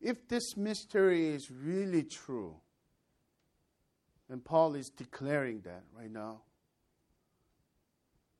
If 0.00 0.28
this 0.28 0.56
mystery 0.56 1.28
is 1.28 1.50
really 1.50 2.04
true, 2.04 2.54
and 4.28 4.44
Paul 4.44 4.74
is 4.74 4.90
declaring 4.90 5.60
that 5.62 5.84
right 5.96 6.10
now, 6.10 6.42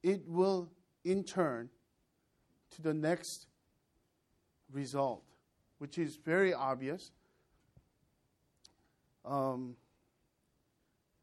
it 0.02 0.22
will 0.26 0.70
in 1.04 1.24
turn 1.24 1.70
to 2.70 2.82
the 2.82 2.94
next 2.94 3.46
result, 4.72 5.24
which 5.78 5.98
is 5.98 6.16
very 6.16 6.54
obvious, 6.54 7.10
um, 9.24 9.74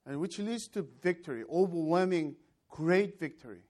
and 0.06 0.20
which 0.20 0.40
leads 0.40 0.68
to 0.70 0.88
victory, 1.02 1.44
overwhelming, 1.50 2.36
great 2.70 3.20
victory. 3.20 3.64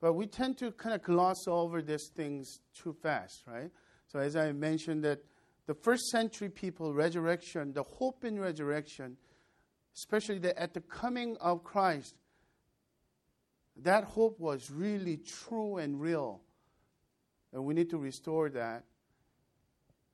But 0.00 0.14
we 0.14 0.26
tend 0.26 0.58
to 0.58 0.72
kind 0.72 0.94
of 0.94 1.02
gloss 1.02 1.46
over 1.46 1.82
these 1.82 2.08
things 2.08 2.60
too 2.74 2.94
fast, 3.02 3.44
right? 3.46 3.70
So 4.10 4.18
as 4.18 4.34
I 4.34 4.50
mentioned 4.52 5.04
that 5.04 5.20
the 5.66 5.74
first 5.74 6.08
century 6.08 6.48
people, 6.48 6.92
resurrection, 6.92 7.72
the 7.72 7.84
hope 7.84 8.24
in 8.24 8.40
resurrection, 8.40 9.16
especially 9.94 10.38
the, 10.38 10.58
at 10.60 10.74
the 10.74 10.80
coming 10.80 11.36
of 11.40 11.62
Christ, 11.62 12.16
that 13.76 14.04
hope 14.04 14.40
was 14.40 14.68
really 14.70 15.16
true 15.18 15.76
and 15.76 16.00
real. 16.00 16.40
And 17.52 17.64
we 17.64 17.72
need 17.72 17.88
to 17.90 17.98
restore 17.98 18.48
that. 18.50 18.84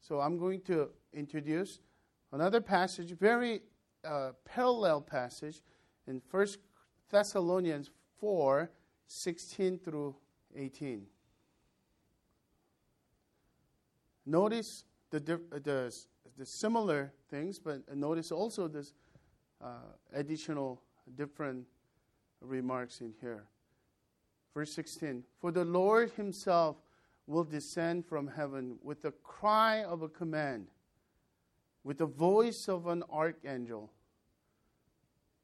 So 0.01 0.21
I'm 0.21 0.39
going 0.39 0.61
to 0.63 0.91
introduce 1.15 1.81
another 2.33 2.61
passage, 2.61 3.13
very 3.19 3.63
uh, 4.05 4.33
parallel 4.45 5.01
passage 5.01 5.63
in 6.07 6.21
1 6.31 6.47
Thessalonians 7.11 7.91
4 8.21 8.71
16 9.09 9.79
through 9.79 10.17
18. 10.55 11.07
Notice 14.27 14.85
the, 15.11 15.21
the, 15.21 15.95
the 16.37 16.45
similar 16.45 17.13
things, 17.31 17.59
but 17.59 17.83
notice 17.97 18.33
also 18.33 18.67
this 18.67 18.93
uh, 19.63 19.69
additional 20.13 20.83
different 21.17 21.65
remarks 22.41 23.01
in 23.01 23.15
here. 23.21 23.45
Verse 24.53 24.73
16 24.73 25.23
For 25.41 25.53
the 25.53 25.65
Lord 25.65 26.11
himself 26.13 26.77
will 27.27 27.45
descend 27.45 28.05
from 28.05 28.27
heaven 28.27 28.79
with 28.83 29.03
the 29.03 29.13
cry 29.23 29.85
of 29.85 30.03
a 30.03 30.09
command, 30.09 30.69
with 31.85 31.99
the 31.99 32.07
voice 32.07 32.69
of 32.69 32.87
an 32.87 33.03
archangel, 33.11 33.93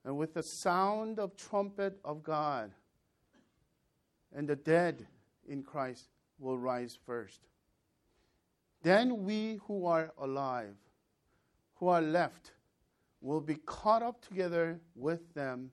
and 0.04 0.16
with 0.16 0.34
the 0.34 0.42
sound 0.42 1.18
of 1.18 1.36
trumpet 1.36 1.98
of 2.04 2.22
God. 2.22 2.72
And 4.34 4.48
the 4.48 4.56
dead 4.56 5.06
in 5.46 5.62
Christ 5.62 6.08
will 6.38 6.58
rise 6.58 6.98
first. 7.06 7.40
Then 8.82 9.24
we 9.24 9.60
who 9.66 9.86
are 9.86 10.12
alive, 10.18 10.74
who 11.76 11.88
are 11.88 12.02
left, 12.02 12.52
will 13.20 13.40
be 13.40 13.54
caught 13.54 14.02
up 14.02 14.20
together 14.20 14.80
with 14.96 15.32
them 15.34 15.70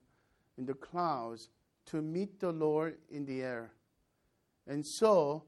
in 0.56 0.64
the 0.64 0.74
clouds 0.74 1.48
to 1.86 2.00
meet 2.00 2.38
the 2.38 2.52
Lord 2.52 2.98
in 3.10 3.24
the 3.24 3.42
air. 3.42 3.72
And 4.68 4.86
so 4.86 5.44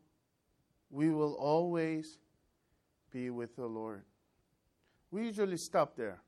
we 0.90 1.10
will 1.10 1.34
always 1.34 2.18
be 3.12 3.30
with 3.30 3.54
the 3.54 3.66
Lord. 3.66 4.02
We 5.12 5.26
usually 5.26 5.56
stop 5.56 5.94
there. 5.94 6.20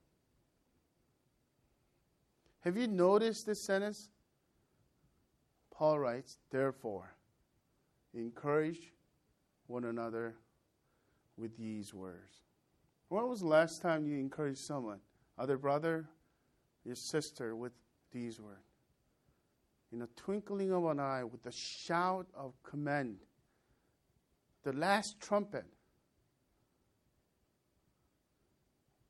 Have 2.61 2.77
you 2.77 2.87
noticed 2.87 3.47
this 3.47 3.61
sentence? 3.61 4.11
Paul 5.73 5.99
writes, 5.99 6.39
Therefore, 6.51 7.15
encourage 8.15 8.93
one 9.67 9.85
another 9.85 10.37
with 11.37 11.57
these 11.57 11.93
words. 11.93 12.43
When 13.09 13.29
was 13.29 13.41
the 13.41 13.47
last 13.47 13.83
time 13.83 14.07
you 14.07 14.19
encouraged 14.19 14.59
someone, 14.59 15.01
other 15.39 15.59
brother, 15.59 16.09
your 16.85 16.95
sister, 16.95 17.55
with 17.57 17.73
these 18.13 18.41
words? 18.41 18.75
in 19.95 20.03
a 20.03 20.09
twinkling 20.17 20.73
of 20.73 20.85
an 20.87 20.99
eye 20.99 21.23
with 21.23 21.47
a 21.47 21.53
shout 21.53 22.27
of 22.35 22.53
command. 22.65 23.19
The 24.65 24.73
last 24.73 25.21
trumpet. 25.21 25.65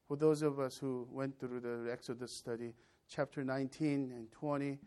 For 0.06 0.16
those 0.18 0.42
of 0.42 0.60
us 0.60 0.76
who 0.76 1.08
went 1.10 1.40
through 1.40 1.60
the 1.60 1.90
Exodus 1.90 2.32
study, 2.32 2.74
chapter 3.08 3.42
19 3.42 4.12
and 4.14 4.30
20, 4.30 4.78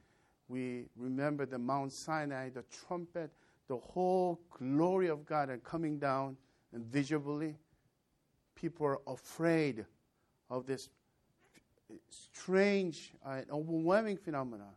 we 0.47 0.85
remember 0.95 1.47
the 1.47 1.57
Mount 1.57 1.91
Sinai, 1.91 2.49
the 2.49 2.63
trumpet, 2.87 3.31
the 3.67 3.77
whole 3.77 4.39
glory 4.51 5.07
of 5.07 5.25
God 5.25 5.49
and 5.49 5.63
coming 5.63 5.97
down 5.97 6.37
and 6.73 6.85
visibly. 6.85 7.55
People 8.55 8.87
are 8.87 8.99
afraid 9.07 9.85
of 10.49 10.65
this 10.65 10.89
strange 12.09 13.13
and 13.25 13.45
uh, 13.49 13.55
overwhelming 13.55 14.17
phenomenon 14.17 14.73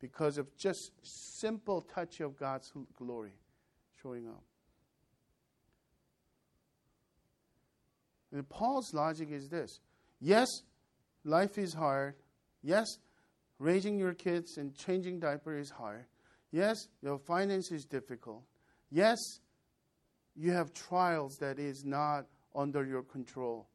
because 0.00 0.38
of 0.38 0.54
just 0.56 0.90
simple 1.02 1.80
touch 1.80 2.20
of 2.20 2.36
God's 2.36 2.72
glory 2.96 3.32
showing 4.02 4.28
up. 4.28 4.42
And 8.32 8.48
Paul's 8.48 8.92
logic 8.94 9.30
is 9.30 9.48
this 9.48 9.80
yes, 10.20 10.48
life 11.24 11.58
is 11.58 11.74
hard. 11.74 12.14
Yes, 12.62 12.86
raising 13.58 13.98
your 13.98 14.14
kids 14.14 14.56
and 14.56 14.74
changing 14.74 15.20
diaper 15.20 15.58
is 15.58 15.70
hard. 15.70 16.04
Yes, 16.50 16.88
your 17.02 17.18
finance 17.18 17.70
is 17.72 17.84
difficult. 17.84 18.42
Yes, 18.90 19.18
you 20.34 20.52
have 20.52 20.72
trials 20.72 21.38
that 21.38 21.58
is 21.58 21.84
not 21.84 22.26
under 22.54 22.84
your 22.84 23.02
control. 23.02 23.68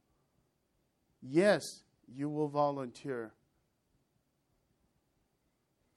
Yes, 1.22 1.84
you 2.08 2.30
will 2.30 2.48
volunteer 2.48 3.34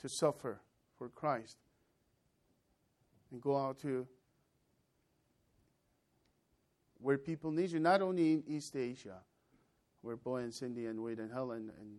to 0.01 0.09
suffer 0.09 0.61
for 0.97 1.09
Christ 1.09 1.59
and 3.31 3.41
go 3.41 3.57
out 3.57 3.79
to 3.81 4.07
where 7.01 7.19
people 7.19 7.51
need 7.51 7.71
you, 7.71 7.81
not 7.81 8.03
only 8.03 8.35
in 8.35 8.45
East 8.47 8.77
Asia, 8.77 9.19
where 10.03 10.17
Boy 10.17 10.39
and 10.43 10.53
Cindy 10.53 10.87
and 10.87 11.03
Wade 11.03 11.19
and 11.19 11.33
Helen 11.33 11.71
and 11.79 11.97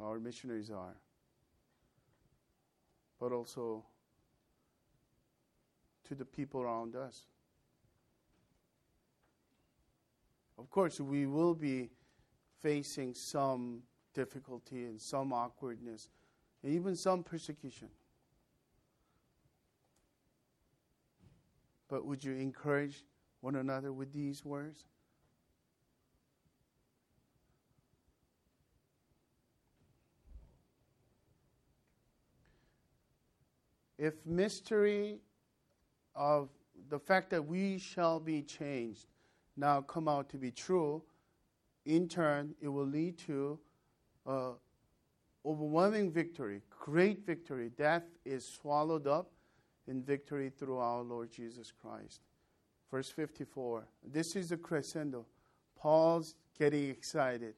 our 0.00 0.18
missionaries 0.18 0.70
are, 0.70 0.96
but 3.18 3.32
also 3.32 3.84
to 6.08 6.14
the 6.14 6.24
people 6.24 6.62
around 6.62 6.96
us. 6.96 7.26
Of 10.58 10.70
course, 10.70 11.00
we 11.00 11.26
will 11.26 11.54
be 11.54 11.90
facing 12.62 13.14
some 13.14 13.82
difficulty 14.14 14.84
and 14.84 15.00
some 15.00 15.32
awkwardness, 15.32 16.08
and 16.62 16.72
even 16.72 16.96
some 16.96 17.22
persecution. 17.22 17.88
But 21.88 22.04
would 22.04 22.24
you 22.24 22.32
encourage 22.32 23.04
one 23.40 23.56
another 23.56 23.92
with 23.92 24.12
these 24.12 24.44
words? 24.44 24.84
If 33.98 34.14
mystery 34.26 35.20
of 36.16 36.48
the 36.88 36.98
fact 36.98 37.30
that 37.30 37.46
we 37.46 37.78
shall 37.78 38.18
be 38.18 38.42
changed 38.42 39.06
now 39.56 39.80
come 39.80 40.08
out 40.08 40.28
to 40.30 40.36
be 40.36 40.50
true, 40.50 41.02
in 41.84 42.08
turn, 42.08 42.54
it 42.60 42.68
will 42.68 42.86
lead 42.86 43.16
to 43.18 43.58
uh, 44.26 44.50
overwhelming 45.44 46.10
victory, 46.10 46.60
great 46.68 47.24
victory. 47.24 47.70
Death 47.76 48.02
is 48.24 48.46
swallowed 48.46 49.06
up 49.06 49.30
in 49.86 50.02
victory 50.02 50.50
through 50.50 50.78
our 50.78 51.02
Lord 51.02 51.30
Jesus 51.30 51.72
Christ. 51.72 52.20
Verse 52.90 53.08
54. 53.08 53.86
This 54.04 54.36
is 54.36 54.50
the 54.50 54.56
crescendo. 54.56 55.24
Paul's 55.78 56.34
getting 56.58 56.90
excited. 56.90 57.54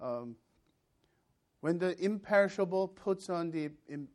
Um, 0.00 0.36
when 1.60 1.78
the 1.78 1.98
imperishable 1.98 2.88
puts 2.88 3.30
on 3.30 3.50
the 3.50 3.70
Im, 3.88 4.08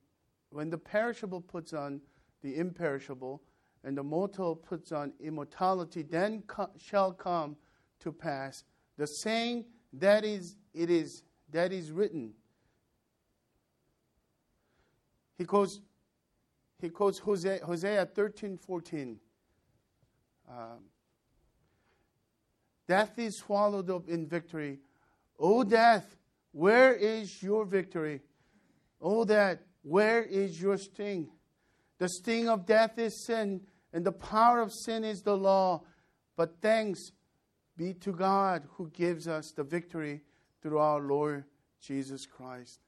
when 0.51 0.69
the 0.69 0.77
perishable 0.77 1.41
puts 1.41 1.73
on 1.73 1.99
the 2.43 2.57
imperishable, 2.57 3.41
and 3.83 3.97
the 3.97 4.03
mortal 4.03 4.55
puts 4.55 4.91
on 4.91 5.13
immortality, 5.19 6.03
then 6.03 6.43
co- 6.45 6.69
shall 6.77 7.11
come 7.11 7.55
to 7.99 8.11
pass 8.11 8.63
the 8.97 9.07
saying 9.07 9.65
that 9.93 10.23
is 10.23 10.55
it 10.73 10.89
is 10.89 11.23
that 11.51 11.71
is 11.71 11.91
written. 11.91 12.33
He 15.37 15.45
quotes 15.45 15.79
he 16.79 16.89
quotes 16.89 17.19
Hosea, 17.19 17.59
Hosea 17.65 18.05
13 18.05 18.57
14. 18.57 19.19
Um, 20.49 20.57
death 22.87 23.17
is 23.17 23.37
swallowed 23.37 23.89
up 23.89 24.09
in 24.09 24.27
victory. 24.27 24.79
O 25.39 25.63
death, 25.63 26.17
where 26.51 26.93
is 26.93 27.41
your 27.41 27.65
victory? 27.65 28.21
O 29.01 29.25
death, 29.25 29.59
where 29.81 30.23
is 30.23 30.61
your 30.61 30.77
sting? 30.77 31.29
The 32.03 32.09
sting 32.09 32.49
of 32.49 32.65
death 32.65 32.99
is 32.99 33.25
sin, 33.25 33.61
and 33.93 34.05
the 34.05 34.11
power 34.11 34.59
of 34.59 34.73
sin 34.73 35.05
is 35.05 35.21
the 35.21 35.37
law. 35.37 35.83
But 36.35 36.59
thanks 36.61 36.99
be 37.77 37.93
to 37.93 38.11
God 38.11 38.67
who 38.71 38.89
gives 38.89 39.25
us 39.25 39.53
the 39.55 39.63
victory 39.63 40.19
through 40.61 40.79
our 40.79 40.99
Lord 40.99 41.45
Jesus 41.79 42.25
Christ. 42.25 42.81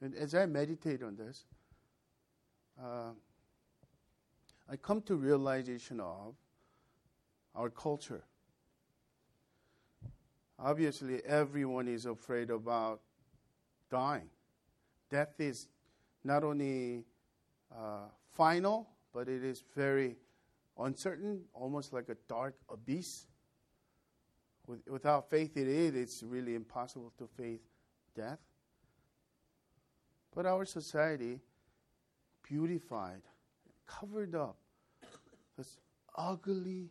And 0.00 0.14
as 0.14 0.36
I 0.36 0.46
meditate 0.46 1.02
on 1.02 1.16
this, 1.16 1.44
uh, 2.80 3.10
I 4.70 4.76
come 4.76 5.02
to 5.02 5.16
realization 5.16 5.98
of 5.98 6.36
our 7.56 7.70
culture. 7.70 8.22
Obviously, 10.60 11.24
everyone 11.24 11.88
is 11.88 12.06
afraid 12.06 12.50
about 12.50 13.00
dying. 13.90 14.28
Death 15.10 15.34
is 15.38 15.68
not 16.24 16.44
only 16.44 17.04
uh, 17.74 18.08
final, 18.32 18.88
but 19.12 19.28
it 19.28 19.42
is 19.42 19.64
very 19.74 20.16
uncertain, 20.78 21.42
almost 21.54 21.92
like 21.92 22.08
a 22.08 22.16
dark 22.28 22.54
abyss. 22.70 23.26
With, 24.66 24.80
without 24.88 25.30
faith 25.30 25.56
in 25.56 25.68
it, 25.68 25.96
it's 25.96 26.22
really 26.22 26.54
impossible 26.54 27.12
to 27.18 27.26
face 27.26 27.62
death. 28.14 28.38
But 30.34 30.46
our 30.46 30.64
society 30.64 31.40
beautified, 32.42 33.22
covered 33.86 34.34
up 34.34 34.56
this 35.56 35.78
ugly, 36.16 36.90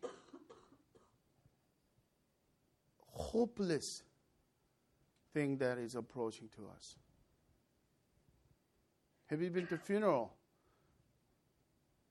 hopeless 3.11 4.03
thing 5.33 5.57
that 5.57 5.77
is 5.77 5.95
approaching 5.95 6.49
to 6.55 6.67
us. 6.75 6.95
Have 9.27 9.41
you 9.41 9.49
been 9.49 9.67
to 9.67 9.77
funeral? 9.77 10.33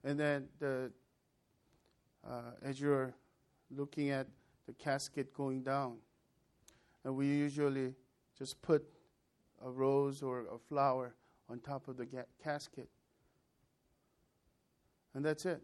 And 0.04 0.20
then 0.20 0.48
the 0.58 0.92
uh, 2.28 2.52
as 2.62 2.80
you're 2.80 3.14
looking 3.70 4.10
at 4.10 4.26
the 4.66 4.72
casket 4.72 5.32
going 5.32 5.62
down, 5.62 5.96
and 7.04 7.14
we 7.14 7.26
usually 7.26 7.94
just 8.36 8.60
put 8.62 8.84
a 9.64 9.70
rose 9.70 10.22
or 10.22 10.40
a 10.52 10.58
flower 10.58 11.14
on 11.48 11.60
top 11.60 11.88
of 11.88 11.96
the 11.96 12.04
ga- 12.04 12.26
casket. 12.42 12.88
And 15.14 15.24
that's 15.24 15.46
it. 15.46 15.62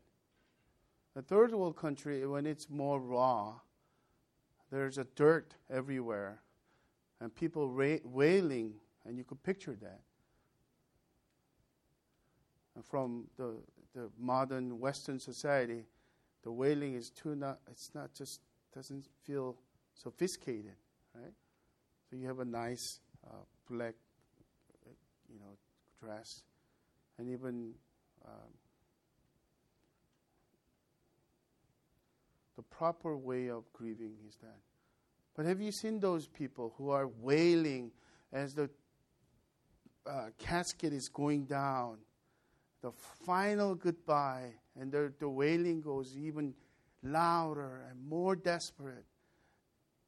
The 1.15 1.23
third 1.23 1.53
world 1.53 1.77
country, 1.77 2.27
when 2.27 2.47
it's 2.47 2.71
more 2.71 3.01
raw, 3.01 3.55
there's 4.71 4.97
a 4.97 5.05
dirt 5.17 5.55
everywhere, 5.71 6.41
and 7.23 7.33
people 7.33 7.71
ra- 7.71 8.03
wailing, 8.05 8.75
and 9.07 9.17
you 9.17 9.23
could 9.23 9.41
picture 9.45 9.77
that. 9.81 10.01
And 12.75 12.85
from 12.85 13.29
the, 13.37 13.55
the 13.95 14.11
modern 14.19 14.81
Western 14.81 15.21
society, 15.21 15.85
the 16.43 16.51
wailing 16.51 16.95
is 16.95 17.11
too 17.11 17.37
not, 17.37 17.61
it's 17.71 17.93
not 17.95 18.13
just, 18.13 18.41
doesn't 18.75 19.07
feel 19.23 19.57
sophisticated, 19.95 20.75
right? 21.15 21.33
So 22.11 22.17
you 22.17 22.27
have 22.27 22.41
a 22.41 22.45
nice 22.45 22.99
uh, 23.25 23.37
black, 23.71 23.95
you 25.33 25.39
know, 25.39 25.57
dress, 26.03 26.43
and 27.19 27.31
even 27.31 27.71
um, 28.25 28.51
the 32.57 32.63
proper 32.63 33.17
way 33.17 33.49
of 33.49 33.73
grieving 33.73 34.15
is 34.27 34.35
that. 34.43 34.59
But 35.35 35.47
have 35.47 35.61
you 35.61 35.73
seen 35.73 35.99
those 35.99 36.27
people 36.27 36.75
who 36.77 36.91
are 36.91 37.09
wailing 37.21 37.91
as 38.33 38.55
the 38.55 38.69
uh, 40.07 40.27
casket 40.39 40.93
is 40.93 41.09
going 41.09 41.45
down, 41.45 41.99
the 42.83 42.93
final 43.25 43.75
goodbye, 43.75 44.53
and 44.79 44.91
the, 44.91 45.13
the 45.19 45.29
wailing 45.29 45.81
goes 45.81 46.17
even 46.17 46.55
louder 47.03 47.85
and 47.91 48.09
more 48.09 48.37
desperate, 48.37 49.05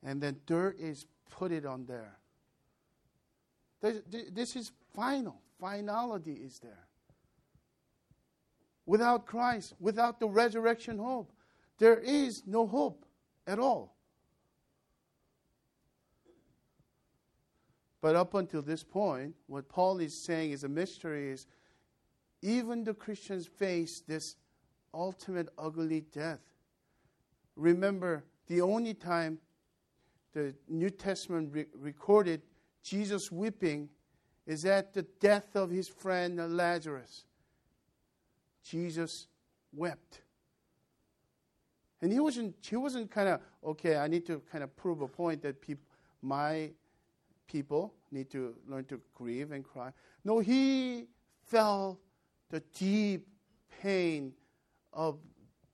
and 0.02 0.20
then 0.20 0.36
dirt 0.46 0.78
is 0.78 1.06
put 1.30 1.52
it 1.52 1.64
on 1.64 1.86
there. 1.86 2.18
This, 3.80 4.00
this 4.32 4.56
is 4.56 4.72
final. 4.94 5.40
Finality 5.60 6.32
is 6.32 6.58
there. 6.58 6.88
Without 8.86 9.26
Christ, 9.26 9.74
without 9.80 10.20
the 10.20 10.28
resurrection 10.28 10.98
hope, 10.98 11.32
there 11.78 11.98
is 11.98 12.42
no 12.46 12.66
hope 12.66 13.06
at 13.46 13.58
all. 13.58 13.93
But 18.04 18.16
up 18.16 18.34
until 18.34 18.60
this 18.60 18.84
point, 18.84 19.34
what 19.46 19.66
Paul 19.66 19.98
is 19.98 20.14
saying 20.14 20.50
is 20.50 20.62
a 20.62 20.68
mystery 20.68 21.30
is 21.30 21.46
even 22.42 22.84
the 22.84 22.92
Christians 22.92 23.46
face 23.46 24.02
this 24.06 24.36
ultimate 24.92 25.48
ugly 25.56 26.02
death. 26.12 26.42
Remember, 27.56 28.22
the 28.46 28.60
only 28.60 28.92
time 28.92 29.38
the 30.34 30.54
New 30.68 30.90
Testament 30.90 31.48
re- 31.50 31.64
recorded 31.74 32.42
Jesus 32.82 33.32
weeping 33.32 33.88
is 34.46 34.66
at 34.66 34.92
the 34.92 35.04
death 35.18 35.56
of 35.56 35.70
his 35.70 35.88
friend 35.88 36.54
Lazarus. 36.54 37.24
Jesus 38.62 39.28
wept. 39.72 40.20
And 42.02 42.12
he 42.12 42.20
wasn't, 42.20 42.54
he 42.60 42.76
wasn't 42.76 43.10
kind 43.10 43.30
of, 43.30 43.40
okay, 43.64 43.96
I 43.96 44.08
need 44.08 44.26
to 44.26 44.42
kind 44.52 44.62
of 44.62 44.76
prove 44.76 45.00
a 45.00 45.08
point 45.08 45.40
that 45.40 45.62
peop, 45.62 45.78
my 46.20 46.68
people 47.46 47.94
need 48.10 48.30
to 48.30 48.54
learn 48.68 48.84
to 48.86 49.00
grieve 49.14 49.52
and 49.52 49.64
cry. 49.64 49.90
No, 50.24 50.38
he 50.38 51.06
felt 51.44 51.98
the 52.50 52.60
deep 52.78 53.26
pain 53.82 54.32
of 54.92 55.18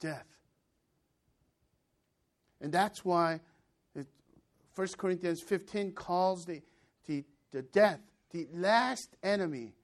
death. 0.01 0.27
And 2.61 2.73
that's 2.73 3.05
why 3.05 3.41
it, 3.95 4.07
1 4.75 4.89
Corinthians 4.99 5.43
15 5.43 5.93
calls 5.93 6.45
the, 6.45 6.63
the, 7.07 7.25
the 7.53 7.63
death 7.63 8.01
the 8.31 8.47
last 8.55 9.17
enemy. 9.23 9.75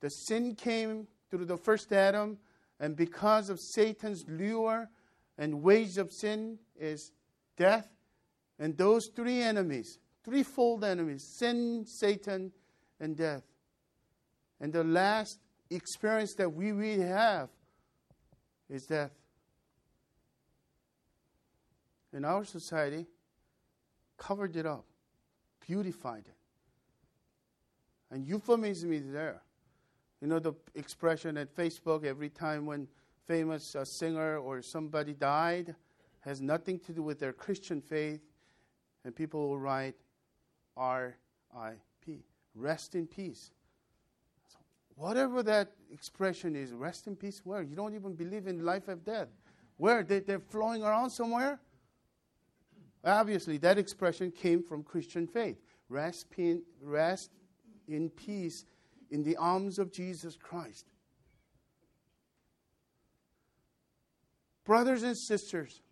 The 0.00 0.08
sin 0.08 0.54
came 0.54 1.06
through 1.30 1.44
the 1.44 1.56
first 1.56 1.92
Adam, 1.92 2.38
and 2.80 2.96
because 2.96 3.50
of 3.50 3.60
Satan's 3.60 4.24
lure 4.28 4.88
and 5.38 5.62
wage 5.62 5.98
of 5.98 6.10
sin 6.12 6.58
is 6.78 7.12
death. 7.56 7.88
And 8.58 8.76
those 8.76 9.08
three 9.14 9.40
enemies, 9.40 9.98
threefold 10.24 10.84
enemies 10.84 11.22
sin, 11.22 11.84
Satan, 11.86 12.52
and 13.00 13.16
death. 13.16 13.42
And 14.60 14.72
the 14.72 14.84
last 14.84 15.38
experience 15.70 16.34
that 16.34 16.52
we 16.52 16.72
really 16.72 17.06
have 17.06 17.48
is 18.68 18.86
death. 18.86 19.10
And 22.12 22.26
our 22.26 22.44
society, 22.44 23.06
covered 24.18 24.54
it 24.56 24.66
up, 24.66 24.84
beautified 25.66 26.24
it. 26.26 26.36
And 28.10 28.26
euphemism 28.26 28.92
is 28.92 29.10
there. 29.10 29.42
You 30.20 30.28
know 30.28 30.38
the 30.38 30.52
expression 30.74 31.36
at 31.36 31.54
Facebook 31.56 32.04
every 32.04 32.28
time 32.28 32.66
when 32.66 32.86
famous 33.26 33.74
uh, 33.74 33.84
singer 33.84 34.38
or 34.38 34.62
somebody 34.62 35.14
died 35.14 35.74
has 36.20 36.40
nothing 36.40 36.78
to 36.80 36.92
do 36.92 37.02
with 37.02 37.18
their 37.18 37.32
Christian 37.32 37.80
faith, 37.80 38.20
and 39.04 39.16
people 39.16 39.48
will 39.48 39.58
write 39.58 39.96
R.I.P. 40.76 42.24
Rest 42.54 42.94
in 42.94 43.06
peace. 43.06 43.50
So 44.48 44.58
whatever 44.94 45.42
that 45.42 45.72
expression 45.90 46.56
is, 46.56 46.72
rest 46.72 47.06
in 47.06 47.16
peace. 47.16 47.40
Where 47.44 47.62
you 47.62 47.76
don't 47.76 47.94
even 47.94 48.14
believe 48.14 48.46
in 48.46 48.64
life 48.64 48.88
after 48.88 48.96
death. 48.96 49.28
Where 49.76 50.02
they, 50.02 50.20
they're 50.20 50.40
flowing 50.40 50.82
around 50.82 51.10
somewhere. 51.10 51.60
Obviously, 53.04 53.58
that 53.58 53.78
expression 53.78 54.30
came 54.30 54.62
from 54.62 54.82
Christian 54.82 55.26
faith. 55.26 55.58
Rest, 55.88 56.26
rest 56.80 57.30
in 57.88 58.10
peace 58.10 58.64
in 59.10 59.22
the 59.22 59.36
arms 59.36 59.78
of 59.78 59.92
Jesus 59.92 60.36
Christ. 60.36 60.86
Brothers 64.64 65.02
and 65.02 65.16
sisters, 65.16 65.82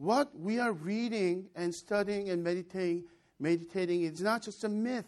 what 0.00 0.34
we 0.34 0.58
are 0.58 0.72
reading 0.72 1.46
and 1.54 1.74
studying 1.74 2.30
and 2.30 2.42
meditating, 2.42 3.04
meditating 3.38 4.00
is 4.00 4.22
not 4.22 4.40
just 4.40 4.64
a 4.64 4.68
myth, 4.68 5.04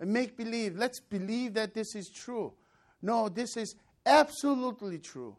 a 0.00 0.06
make 0.06 0.34
believe. 0.34 0.78
Let's 0.78 0.98
believe 0.98 1.52
that 1.54 1.74
this 1.74 1.94
is 1.94 2.08
true. 2.08 2.54
No, 3.02 3.28
this 3.28 3.58
is 3.58 3.74
absolutely 4.06 4.98
true. 4.98 5.36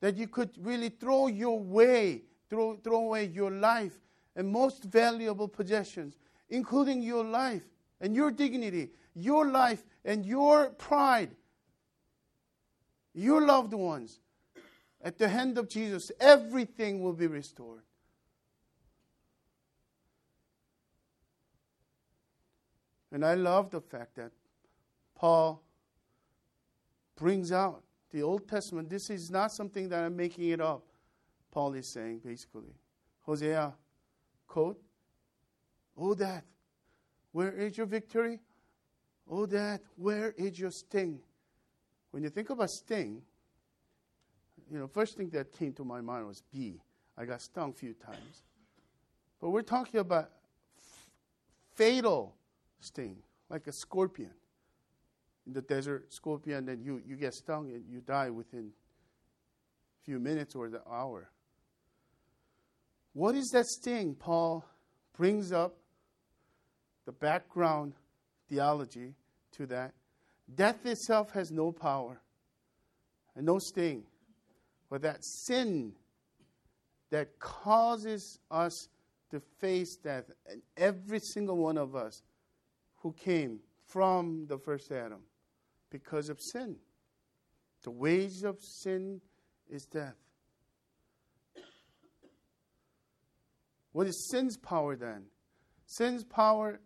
That 0.00 0.16
you 0.16 0.26
could 0.26 0.48
really 0.58 0.88
throw 0.88 1.26
your 1.26 1.60
way, 1.60 2.22
throw, 2.48 2.76
throw 2.76 2.96
away 2.96 3.26
your 3.26 3.50
life 3.50 4.00
and 4.34 4.48
most 4.48 4.84
valuable 4.84 5.46
possessions, 5.46 6.16
including 6.48 7.02
your 7.02 7.24
life, 7.24 7.64
and 8.00 8.16
your 8.16 8.30
dignity, 8.30 8.88
your 9.14 9.50
life 9.50 9.84
and 10.06 10.24
your 10.24 10.70
pride, 10.70 11.36
your 13.12 13.44
loved 13.44 13.74
ones, 13.74 14.20
at 15.02 15.18
the 15.18 15.28
hand 15.28 15.58
of 15.58 15.68
Jesus, 15.68 16.10
everything 16.18 17.02
will 17.02 17.12
be 17.12 17.26
restored. 17.26 17.82
And 23.10 23.24
I 23.24 23.34
love 23.34 23.70
the 23.70 23.80
fact 23.80 24.16
that 24.16 24.32
Paul 25.14 25.62
brings 27.16 27.52
out 27.52 27.82
the 28.10 28.22
Old 28.22 28.48
Testament. 28.48 28.88
This 28.88 29.10
is 29.10 29.30
not 29.30 29.52
something 29.52 29.88
that 29.88 30.04
I'm 30.04 30.16
making 30.16 30.48
it 30.48 30.60
up. 30.60 30.84
Paul 31.50 31.74
is 31.74 31.88
saying 31.88 32.20
basically. 32.24 32.74
Hosea, 33.20 33.74
quote, 34.46 34.80
Oh, 35.96 36.14
that, 36.14 36.44
where 37.32 37.52
is 37.52 37.76
your 37.76 37.86
victory? 37.86 38.40
Oh, 39.28 39.46
that, 39.46 39.80
where 39.96 40.32
is 40.36 40.58
your 40.58 40.70
sting? 40.70 41.18
When 42.12 42.22
you 42.22 42.30
think 42.30 42.50
about 42.50 42.70
sting, 42.70 43.22
you 44.70 44.78
know, 44.78 44.86
first 44.86 45.16
thing 45.16 45.28
that 45.30 45.52
came 45.52 45.72
to 45.74 45.84
my 45.84 46.00
mind 46.00 46.26
was 46.26 46.42
bee. 46.52 46.80
I 47.16 47.24
got 47.24 47.40
stung 47.40 47.70
a 47.70 47.72
few 47.72 47.94
times. 47.94 48.42
But 49.40 49.50
we're 49.50 49.62
talking 49.62 50.00
about 50.00 50.30
f- 50.78 51.10
fatal 51.74 52.37
sting, 52.80 53.16
like 53.48 53.66
a 53.66 53.72
scorpion. 53.72 54.32
In 55.46 55.52
the 55.52 55.62
desert, 55.62 56.12
scorpion, 56.12 56.66
then 56.66 56.82
you, 56.82 57.00
you 57.06 57.16
get 57.16 57.34
stung 57.34 57.70
and 57.72 57.84
you 57.88 58.00
die 58.00 58.30
within 58.30 58.70
a 60.00 60.04
few 60.04 60.18
minutes 60.18 60.54
or 60.54 60.68
the 60.68 60.82
hour. 60.88 61.30
What 63.14 63.34
is 63.34 63.48
that 63.50 63.66
sting? 63.66 64.14
Paul 64.14 64.64
brings 65.16 65.52
up 65.52 65.76
the 67.06 67.12
background 67.12 67.94
theology 68.48 69.14
to 69.52 69.66
that. 69.66 69.94
Death 70.54 70.84
itself 70.86 71.30
has 71.32 71.50
no 71.50 71.72
power 71.72 72.20
and 73.34 73.46
no 73.46 73.58
sting, 73.58 74.04
but 74.90 75.02
that 75.02 75.24
sin 75.24 75.92
that 77.10 77.38
causes 77.38 78.38
us 78.50 78.88
to 79.30 79.40
face 79.60 79.96
death, 79.96 80.24
and 80.50 80.62
every 80.76 81.20
single 81.20 81.56
one 81.56 81.76
of 81.76 81.94
us 81.94 82.22
who 82.98 83.12
came 83.12 83.60
from 83.86 84.46
the 84.46 84.58
first 84.58 84.90
Adam 84.92 85.20
because 85.90 86.28
of 86.28 86.38
sin. 86.40 86.76
The 87.82 87.90
wage 87.90 88.42
of 88.42 88.56
sin 88.60 89.20
is 89.70 89.86
death. 89.86 90.16
What 93.92 94.06
is 94.06 94.28
sin's 94.30 94.56
power 94.56 94.96
then? 94.96 95.24
Sin's 95.86 96.24
power 96.24 96.80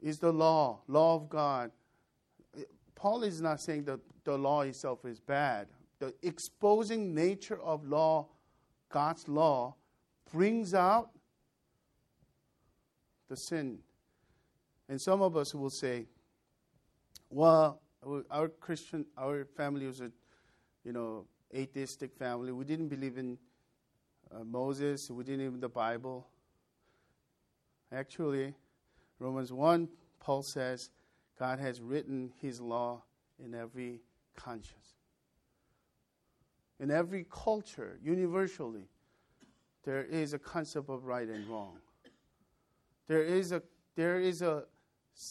is 0.00 0.18
the 0.18 0.32
law, 0.32 0.82
law 0.86 1.16
of 1.16 1.28
God. 1.28 1.70
Paul 2.94 3.24
is 3.24 3.40
not 3.40 3.60
saying 3.60 3.84
that 3.84 4.00
the 4.24 4.38
law 4.38 4.62
itself 4.62 5.04
is 5.04 5.20
bad. 5.20 5.66
The 5.98 6.14
exposing 6.22 7.14
nature 7.14 7.60
of 7.60 7.84
law, 7.84 8.28
God's 8.90 9.28
law, 9.28 9.74
brings 10.32 10.74
out 10.74 11.10
the 13.28 13.36
sin. 13.36 13.78
And 14.88 15.00
some 15.00 15.22
of 15.22 15.36
us 15.36 15.54
will 15.54 15.70
say, 15.70 16.06
well, 17.30 17.80
our 18.30 18.48
Christian, 18.48 19.06
our 19.16 19.44
family 19.56 19.86
was 19.86 20.00
a, 20.00 20.10
you 20.84 20.92
know, 20.92 21.24
atheistic 21.54 22.14
family. 22.14 22.52
We 22.52 22.64
didn't 22.64 22.88
believe 22.88 23.16
in 23.16 23.38
uh, 24.34 24.44
Moses. 24.44 25.10
We 25.10 25.24
didn't 25.24 25.46
even 25.46 25.60
the 25.60 25.68
Bible. 25.68 26.26
Actually, 27.92 28.54
Romans 29.18 29.52
1, 29.52 29.88
Paul 30.20 30.42
says, 30.42 30.90
God 31.38 31.58
has 31.58 31.80
written 31.80 32.32
his 32.40 32.60
law 32.60 33.02
in 33.42 33.54
every 33.54 34.00
conscience. 34.36 34.94
In 36.80 36.90
every 36.90 37.26
culture, 37.30 37.98
universally, 38.02 38.88
there 39.84 40.02
is 40.02 40.34
a 40.34 40.38
concept 40.38 40.88
of 40.88 41.04
right 41.04 41.28
and 41.28 41.46
wrong. 41.46 41.78
There 43.06 43.22
is 43.22 43.52
a, 43.52 43.62
there 43.96 44.18
is 44.18 44.42
a 44.42 44.64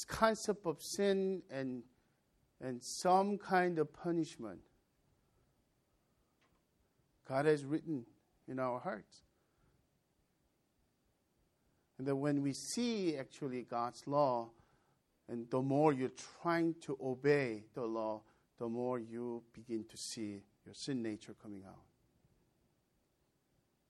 concept 0.07 0.65
of 0.65 0.81
sin 0.81 1.41
and, 1.49 1.83
and 2.61 2.81
some 2.81 3.37
kind 3.37 3.79
of 3.79 3.93
punishment. 3.93 4.59
God 7.27 7.45
has 7.45 7.63
written 7.65 8.05
in 8.47 8.59
our 8.59 8.79
hearts. 8.79 9.21
And 11.97 12.07
that 12.07 12.15
when 12.15 12.41
we 12.41 12.53
see 12.53 13.17
actually 13.17 13.63
God's 13.63 14.05
law, 14.07 14.49
and 15.29 15.49
the 15.49 15.61
more 15.61 15.93
you're 15.93 16.11
trying 16.41 16.75
to 16.81 16.97
obey 17.01 17.63
the 17.73 17.85
law, 17.85 18.21
the 18.59 18.67
more 18.67 18.99
you 18.99 19.43
begin 19.53 19.85
to 19.89 19.97
see 19.97 20.41
your 20.65 20.73
sin 20.73 21.01
nature 21.01 21.35
coming 21.41 21.63
out. 21.65 21.83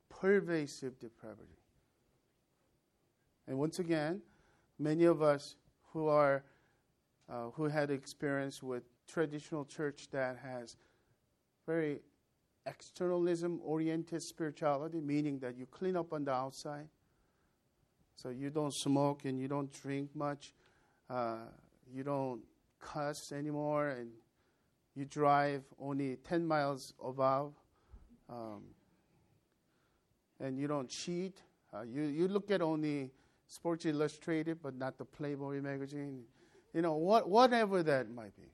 Pervasive 0.10 1.00
depravity. 1.00 1.58
And 3.48 3.58
once 3.58 3.80
again, 3.80 4.22
many 4.80 5.06
of 5.06 5.22
us 5.22 5.56
who 5.94 6.08
are 6.08 6.44
uh, 7.30 7.52
who 7.54 7.66
had 7.66 7.90
experience 7.90 8.62
with 8.62 8.84
traditional 9.08 9.64
church 9.64 10.10
that 10.12 10.38
has 10.44 10.76
very 11.66 12.02
externalism 12.66 13.60
oriented 13.64 14.22
spirituality, 14.22 15.00
meaning 15.00 15.40
that 15.40 15.56
you 15.56 15.66
clean 15.66 15.96
up 15.96 16.12
on 16.12 16.26
the 16.26 16.32
outside. 16.32 16.88
So 18.16 18.30
you 18.30 18.50
don't 18.50 18.74
smoke 18.74 19.26
and 19.26 19.40
you 19.40 19.48
don't 19.48 19.72
drink 19.82 20.10
much, 20.16 20.54
uh, 21.10 21.38
you 21.92 22.04
don't 22.04 22.42
cuss 22.80 23.32
anymore, 23.32 23.90
and 23.90 24.10
you 24.96 25.06
drive 25.06 25.64
only 25.80 26.18
10 26.18 26.46
miles 26.46 26.94
above, 27.04 27.54
um, 28.30 28.64
and 30.40 30.58
you 30.60 30.68
don't 30.68 30.90
cheat. 30.90 31.42
Uh, 31.74 31.82
you, 31.82 32.04
you 32.04 32.28
look 32.28 32.52
at 32.52 32.62
only 32.62 33.12
Sports 33.48 33.86
Illustrated, 33.86 34.60
but 34.62 34.76
not 34.76 34.98
the 34.98 35.06
Playboy 35.06 35.62
magazine. 35.62 36.24
You 36.74 36.82
know, 36.82 36.94
what, 36.94 37.30
whatever 37.30 37.84
that 37.84 38.10
might 38.10 38.36
be. 38.36 38.52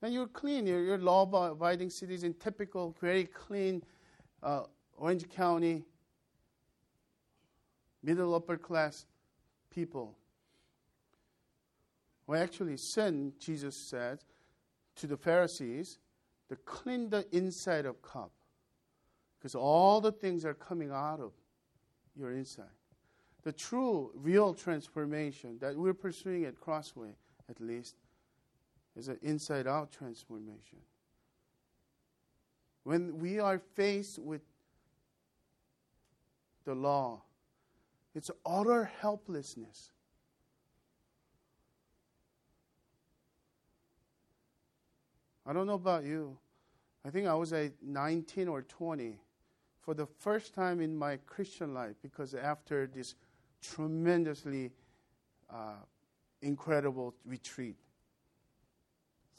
And 0.00 0.12
you're 0.12 0.26
clean. 0.26 0.66
You're, 0.66 0.82
you're 0.82 0.98
law-abiding 0.98 1.90
citizen, 1.90 2.34
typical, 2.34 2.96
very 3.00 3.24
clean 3.24 3.82
uh, 4.42 4.64
Orange 4.96 5.28
County, 5.28 5.84
middle 8.02 8.34
upper 8.34 8.56
class 8.56 9.06
people. 9.70 10.16
Well, 12.26 12.42
actually, 12.42 12.76
sin, 12.76 13.32
Jesus 13.38 13.76
said 13.76 14.24
to 14.96 15.06
the 15.06 15.16
Pharisees, 15.16 15.98
to 16.48 16.56
clean 16.56 17.08
the 17.10 17.26
inside 17.34 17.86
of 17.86 18.02
cup. 18.02 18.32
Because 19.38 19.54
all 19.54 20.00
the 20.00 20.12
things 20.12 20.44
are 20.44 20.54
coming 20.54 20.90
out 20.90 21.20
of 21.20 21.32
your 22.16 22.32
inside 22.32 22.66
the 23.42 23.52
true, 23.52 24.10
real 24.14 24.54
transformation 24.54 25.58
that 25.60 25.76
we're 25.76 25.94
pursuing 25.94 26.44
at 26.44 26.60
Crossway, 26.60 27.14
at 27.48 27.60
least, 27.60 27.96
is 28.96 29.08
an 29.08 29.18
inside 29.22 29.66
out 29.66 29.90
transformation. 29.90 30.78
When 32.84 33.18
we 33.18 33.38
are 33.40 33.58
faced 33.74 34.18
with 34.18 34.42
the 36.64 36.74
law, 36.74 37.22
it's 38.14 38.30
utter 38.44 38.90
helplessness. 39.00 39.92
I 45.44 45.52
don't 45.52 45.66
know 45.66 45.74
about 45.74 46.04
you. 46.04 46.36
I 47.04 47.10
think 47.10 47.26
I 47.26 47.34
was 47.34 47.52
at 47.52 47.72
19 47.82 48.46
or 48.46 48.62
20 48.62 49.18
for 49.80 49.94
the 49.94 50.06
first 50.06 50.54
time 50.54 50.80
in 50.80 50.96
my 50.96 51.16
Christian 51.26 51.74
life 51.74 51.96
because 52.00 52.34
after 52.34 52.86
this 52.86 53.16
tremendously 53.62 54.70
uh, 55.50 55.76
incredible 56.42 57.14
retreat. 57.24 57.76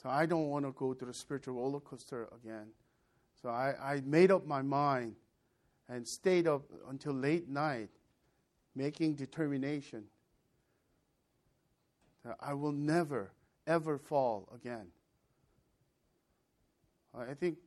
So 0.02 0.10
I 0.10 0.26
don't 0.26 0.50
want 0.50 0.66
to 0.66 0.72
go 0.72 0.94
to 0.94 1.06
the 1.06 1.14
spiritual 1.14 1.56
roller 1.56 1.80
coaster 1.80 2.28
again. 2.44 2.68
So 3.42 3.50
I, 3.50 3.76
I 3.82 4.02
made 4.06 4.32
up 4.32 4.46
my 4.46 4.62
mind 4.62 5.16
and 5.90 6.08
stayed 6.08 6.48
up 6.48 6.64
until 6.90 7.14
late 7.14 7.50
night 7.50 7.90
making 8.76 9.16
determination 9.16 10.04
that 12.26 12.38
I 12.40 12.54
will 12.54 12.72
never, 12.72 13.32
ever 13.68 13.98
fall 13.98 14.50
again. 14.56 14.88
I 17.16 17.34
think, 17.34 17.58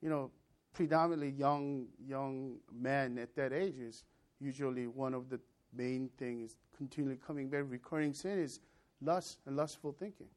you 0.00 0.08
know, 0.08 0.30
predominantly 0.72 1.30
young 1.30 1.86
young 2.06 2.56
men 2.72 3.18
at 3.18 3.34
that 3.36 3.52
age 3.52 3.78
is 3.78 4.04
usually 4.40 4.86
one 4.86 5.12
of 5.12 5.28
the 5.28 5.40
main 5.72 6.10
thing 6.18 6.42
is 6.42 6.56
continually 6.76 7.18
coming 7.26 7.48
back, 7.48 7.64
recurring 7.68 8.12
sin 8.12 8.38
is 8.38 8.60
lust 9.00 9.38
and 9.46 9.56
lustful 9.56 9.92
thinking. 9.92 10.28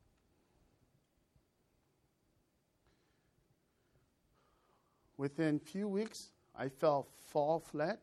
Within 5.18 5.60
few 5.60 5.88
weeks, 5.88 6.30
I 6.58 6.70
fell 6.70 7.08
fall 7.28 7.60
flat, 7.60 8.00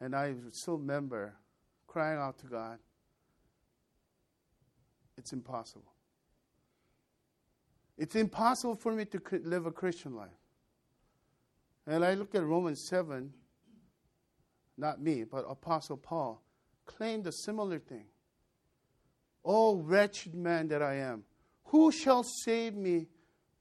and 0.00 0.16
I 0.16 0.34
still 0.50 0.78
remember 0.78 1.34
crying 1.86 2.18
out 2.18 2.38
to 2.38 2.46
God. 2.46 2.78
it's 5.16 5.32
impossible. 5.32 5.92
It's 7.96 8.16
impossible 8.16 8.74
for 8.74 8.92
me 8.92 9.04
to 9.04 9.20
live 9.44 9.66
a 9.66 9.70
Christian 9.70 10.16
life. 10.16 10.28
And 11.86 12.04
I 12.04 12.14
look 12.14 12.34
at 12.34 12.42
Romans 12.42 12.80
7, 12.80 13.32
not 14.76 15.00
me, 15.00 15.24
but 15.24 15.44
Apostle 15.48 15.96
Paul 15.96 16.43
claimed 16.84 17.26
a 17.26 17.32
similar 17.32 17.78
thing. 17.78 18.06
Oh, 19.44 19.76
wretched 19.76 20.34
man 20.34 20.68
that 20.68 20.82
I 20.82 20.96
am, 20.96 21.24
who 21.64 21.92
shall 21.92 22.22
save 22.22 22.74
me 22.74 23.06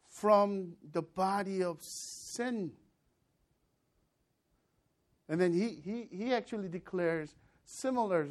from 0.08 0.74
the 0.92 1.02
body 1.02 1.64
of 1.64 1.78
sin? 1.82 2.72
And 5.28 5.40
then 5.40 5.54
he, 5.54 5.80
he, 5.84 6.08
he 6.16 6.34
actually 6.34 6.70
declares 6.70 7.36
similar, 7.66 8.28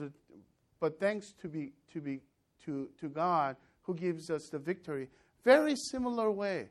but 0.80 1.00
thanks 1.00 1.32
to, 1.42 1.48
be, 1.48 1.72
to, 1.92 2.00
be, 2.00 2.20
to, 2.64 2.88
to 3.00 3.08
God 3.08 3.56
who 3.82 3.94
gives 3.94 4.30
us 4.30 4.48
the 4.48 4.58
victory. 4.58 5.08
Very 5.44 5.74
similar 5.76 6.30
way 6.30 6.68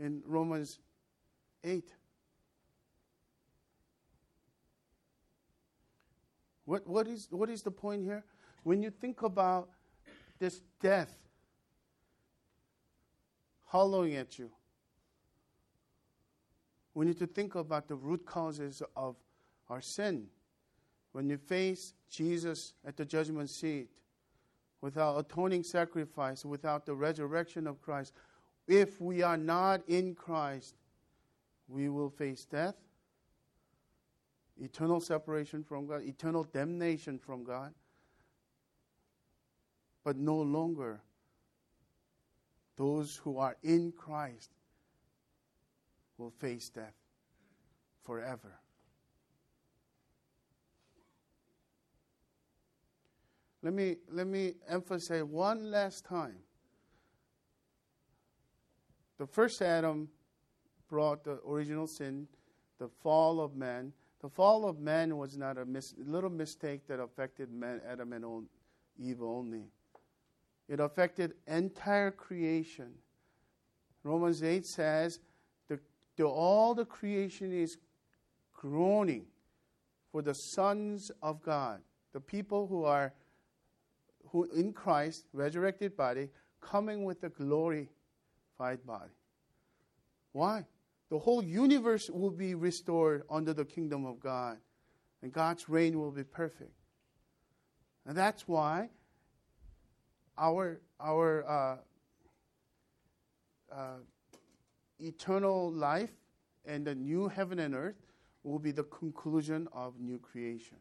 in 0.00 0.22
Romans 0.26 0.78
8. 1.62 1.92
What, 6.64 6.86
what, 6.86 7.06
is, 7.06 7.28
what 7.30 7.50
is 7.50 7.62
the 7.62 7.70
point 7.70 8.04
here? 8.04 8.24
When 8.62 8.82
you 8.82 8.90
think 8.90 9.22
about 9.22 9.68
this 10.38 10.60
death 10.80 11.14
hollowing 13.64 14.16
at 14.16 14.38
you, 14.38 14.50
we 16.94 17.04
need 17.06 17.18
to 17.18 17.26
think 17.26 17.54
about 17.54 17.88
the 17.88 17.96
root 17.96 18.24
causes 18.24 18.82
of 18.96 19.16
our 19.68 19.80
sin. 19.80 20.26
When 21.12 21.28
you 21.28 21.36
face 21.36 21.94
Jesus 22.10 22.72
at 22.86 22.96
the 22.96 23.04
judgment 23.04 23.50
seat, 23.50 23.88
without 24.80 25.18
atoning 25.18 25.62
sacrifice, 25.62 26.44
without 26.44 26.86
the 26.86 26.94
resurrection 26.94 27.66
of 27.66 27.80
Christ, 27.80 28.12
if 28.66 29.00
we 29.00 29.22
are 29.22 29.36
not 29.36 29.82
in 29.88 30.14
Christ, 30.14 30.74
we 31.68 31.88
will 31.88 32.10
face 32.10 32.44
death, 32.44 32.74
eternal 34.60 35.00
separation 35.00 35.64
from 35.64 35.86
God, 35.86 36.02
eternal 36.02 36.44
damnation 36.44 37.18
from 37.18 37.44
God, 37.44 37.74
but 40.04 40.16
no 40.16 40.36
longer 40.36 41.00
those 42.76 43.16
who 43.16 43.38
are 43.38 43.56
in 43.62 43.92
Christ 43.92 44.50
will 46.18 46.30
face 46.30 46.68
death 46.68 46.94
forever. 48.04 48.60
Let 53.62 53.72
me, 53.72 53.96
let 54.10 54.26
me 54.26 54.54
emphasize 54.68 55.22
one 55.24 55.70
last 55.70 56.04
time. 56.04 56.36
The 59.16 59.26
first 59.26 59.62
Adam 59.62 60.08
brought 60.88 61.24
the 61.24 61.40
original 61.48 61.86
sin, 61.86 62.28
the 62.78 62.88
fall 62.88 63.40
of 63.40 63.56
man. 63.56 63.94
The 64.24 64.30
fall 64.30 64.66
of 64.66 64.80
man 64.80 65.18
was 65.18 65.36
not 65.36 65.58
a 65.58 65.66
mis- 65.66 65.92
little 65.98 66.30
mistake 66.30 66.86
that 66.88 66.98
affected 66.98 67.52
man, 67.52 67.82
Adam 67.86 68.14
and 68.14 68.46
Eve 68.98 69.22
only. 69.22 69.64
It 70.66 70.80
affected 70.80 71.34
entire 71.46 72.10
creation. 72.10 72.94
Romans 74.02 74.42
8 74.42 74.64
says 74.64 75.20
the, 75.68 75.78
the, 76.16 76.24
all 76.24 76.74
the 76.74 76.86
creation 76.86 77.52
is 77.52 77.76
groaning 78.54 79.26
for 80.10 80.22
the 80.22 80.32
sons 80.32 81.10
of 81.22 81.42
God, 81.42 81.82
the 82.14 82.20
people 82.20 82.66
who 82.66 82.84
are 82.84 83.12
who 84.28 84.44
in 84.44 84.72
Christ, 84.72 85.26
resurrected 85.34 85.98
body, 85.98 86.30
coming 86.62 87.04
with 87.04 87.22
a 87.24 87.28
glorified 87.28 88.86
body. 88.86 89.12
Why? 90.32 90.64
The 91.10 91.18
whole 91.18 91.42
universe 91.42 92.10
will 92.10 92.30
be 92.30 92.54
restored 92.54 93.22
under 93.30 93.52
the 93.52 93.64
kingdom 93.64 94.04
of 94.06 94.20
God, 94.20 94.58
and 95.22 95.32
God's 95.32 95.68
reign 95.68 95.98
will 95.98 96.10
be 96.10 96.24
perfect. 96.24 96.72
And 98.06 98.16
that's 98.16 98.48
why 98.48 98.90
our, 100.36 100.80
our 101.00 101.44
uh, 101.48 101.76
uh, 103.74 103.96
eternal 104.98 105.72
life 105.72 106.10
and 106.64 106.86
the 106.86 106.94
new 106.94 107.28
heaven 107.28 107.58
and 107.58 107.74
earth 107.74 107.96
will 108.42 108.58
be 108.58 108.70
the 108.70 108.84
conclusion 108.84 109.68
of 109.72 109.98
new 109.98 110.18
creation. 110.18 110.76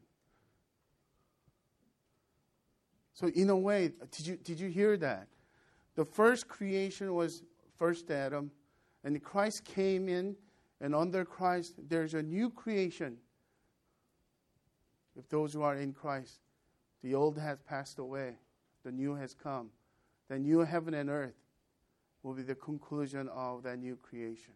So, 3.14 3.28
in 3.28 3.50
a 3.50 3.58
way, 3.58 3.92
did 4.12 4.28
you, 4.28 4.38
did 4.38 4.60
you 4.60 4.70
hear 4.70 4.98
that? 4.98 5.28
The 5.96 6.04
first 6.04 6.48
creation 6.48 7.14
was 7.14 7.44
first 7.78 8.10
Adam, 8.10 8.52
and 9.04 9.22
Christ 9.22 9.66
came 9.66 10.08
in, 10.08 10.36
and 10.80 10.96
under 10.96 11.26
Christ, 11.26 11.76
there's 11.90 12.14
a 12.14 12.22
new 12.22 12.50
creation. 12.50 13.18
If 15.16 15.30
those 15.30 15.54
who 15.54 15.62
are 15.62 15.76
in 15.76 15.94
Christ, 15.94 16.40
the 17.04 17.14
old 17.14 17.38
has 17.38 17.60
passed 17.60 18.00
away, 18.00 18.36
the 18.84 18.92
new 18.92 19.16
has 19.16 19.34
come. 19.34 19.70
The 20.30 20.40
new 20.40 20.60
heaven 20.60 20.94
and 20.94 21.10
earth 21.10 21.36
will 22.24 22.34
be 22.34 22.44
the 22.44 22.56
conclusion 22.56 23.28
of 23.30 23.64
that 23.64 23.78
new 23.78 23.98
creation. 23.98 24.54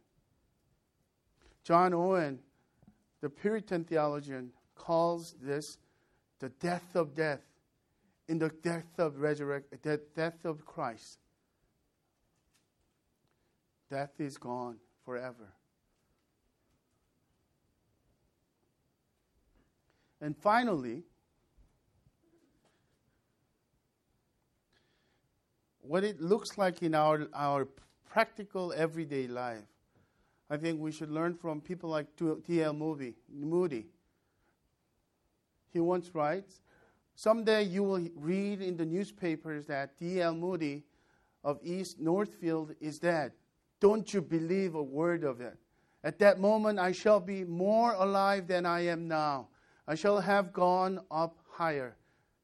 John 1.63 1.93
Owen, 1.93 2.39
the 3.21 3.29
Puritan 3.29 3.83
theologian, 3.83 4.51
calls 4.75 5.35
this 5.41 5.77
the 6.39 6.49
death 6.49 6.95
of 6.95 7.13
death 7.13 7.41
in 8.29 8.39
the 8.39 8.49
death 8.49 8.97
of 8.97 9.19
resurrection, 9.19 9.77
the 9.81 9.99
death 10.15 10.45
of 10.45 10.65
Christ. 10.65 11.19
Death 13.89 14.19
is 14.19 14.37
gone 14.37 14.77
forever. 15.05 15.53
And 20.19 20.35
finally, 20.35 21.03
what 25.81 26.03
it 26.03 26.19
looks 26.19 26.57
like 26.57 26.81
in 26.81 26.93
our, 26.95 27.27
our 27.33 27.67
practical 28.09 28.73
everyday 28.75 29.27
life. 29.27 29.63
I 30.49 30.57
think 30.57 30.79
we 30.79 30.91
should 30.91 31.11
learn 31.11 31.35
from 31.35 31.61
people 31.61 31.89
like. 31.89 32.07
Moody. 32.19 33.15
Moody. 33.29 33.85
He 35.71 35.79
once 35.79 36.13
writes 36.15 36.61
Someday 37.15 37.63
you 37.63 37.83
will 37.83 38.07
read 38.15 38.61
in 38.61 38.77
the 38.77 38.85
newspapers 38.85 39.65
that 39.65 39.97
D.L. 39.97 40.35
Moody 40.35 40.83
of 41.43 41.59
East 41.63 41.99
Northfield 41.99 42.75
is 42.79 42.99
dead. 42.99 43.31
Don't 43.79 44.13
you 44.13 44.21
believe 44.21 44.75
a 44.75 44.83
word 44.83 45.23
of 45.23 45.41
it. 45.41 45.57
At 46.03 46.19
that 46.19 46.39
moment, 46.39 46.79
I 46.79 46.91
shall 46.91 47.19
be 47.19 47.43
more 47.43 47.93
alive 47.93 48.47
than 48.47 48.65
I 48.65 48.85
am 48.85 49.07
now. 49.07 49.49
I 49.87 49.95
shall 49.95 50.19
have 50.19 50.53
gone 50.53 50.99
up 51.11 51.37
higher. 51.49 51.95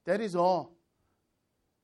That 0.06 0.22
is 0.22 0.36
all. 0.36 0.76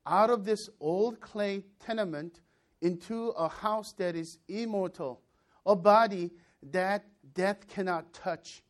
Out 0.05 0.29
of 0.29 0.45
this 0.45 0.69
old 0.79 1.19
clay 1.19 1.63
tenement 1.79 2.41
into 2.81 3.29
a 3.29 3.47
house 3.47 3.93
that 3.93 4.15
is 4.15 4.39
immortal, 4.47 5.21
a 5.65 5.75
body 5.75 6.31
that 6.71 7.05
death 7.33 7.67
cannot 7.67 8.13
touch, 8.13 8.63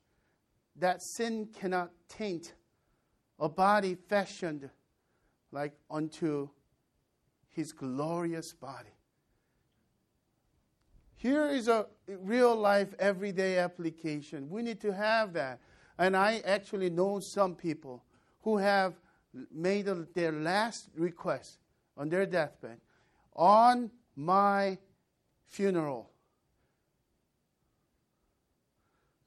that 0.76 1.02
sin 1.02 1.48
cannot 1.54 1.92
taint, 2.08 2.54
a 3.40 3.48
body 3.48 3.96
fashioned 3.96 4.70
like 5.52 5.74
unto 5.90 6.50
his 7.50 7.72
glorious 7.72 8.54
body. 8.54 8.90
Here 11.20 11.48
is 11.48 11.68
a 11.68 11.86
real 12.08 12.56
life, 12.56 12.96
everyday 12.98 13.58
application. 13.58 14.50
We 14.50 14.62
need 14.62 14.80
to 14.80 14.94
have 14.94 15.34
that. 15.34 15.60
And 15.98 16.16
I 16.16 16.42
actually 16.46 16.90
know 16.90 17.20
some 17.20 17.56
people 17.56 18.06
who 18.44 18.58
have 18.58 18.94
made 19.52 19.90
their 20.16 20.32
last 20.32 20.88
request 20.96 21.58
on 21.98 22.08
their 22.08 22.26
deathbed 22.26 22.78
on 23.36 23.92
my 24.16 24.78
funeral. 25.50 26.10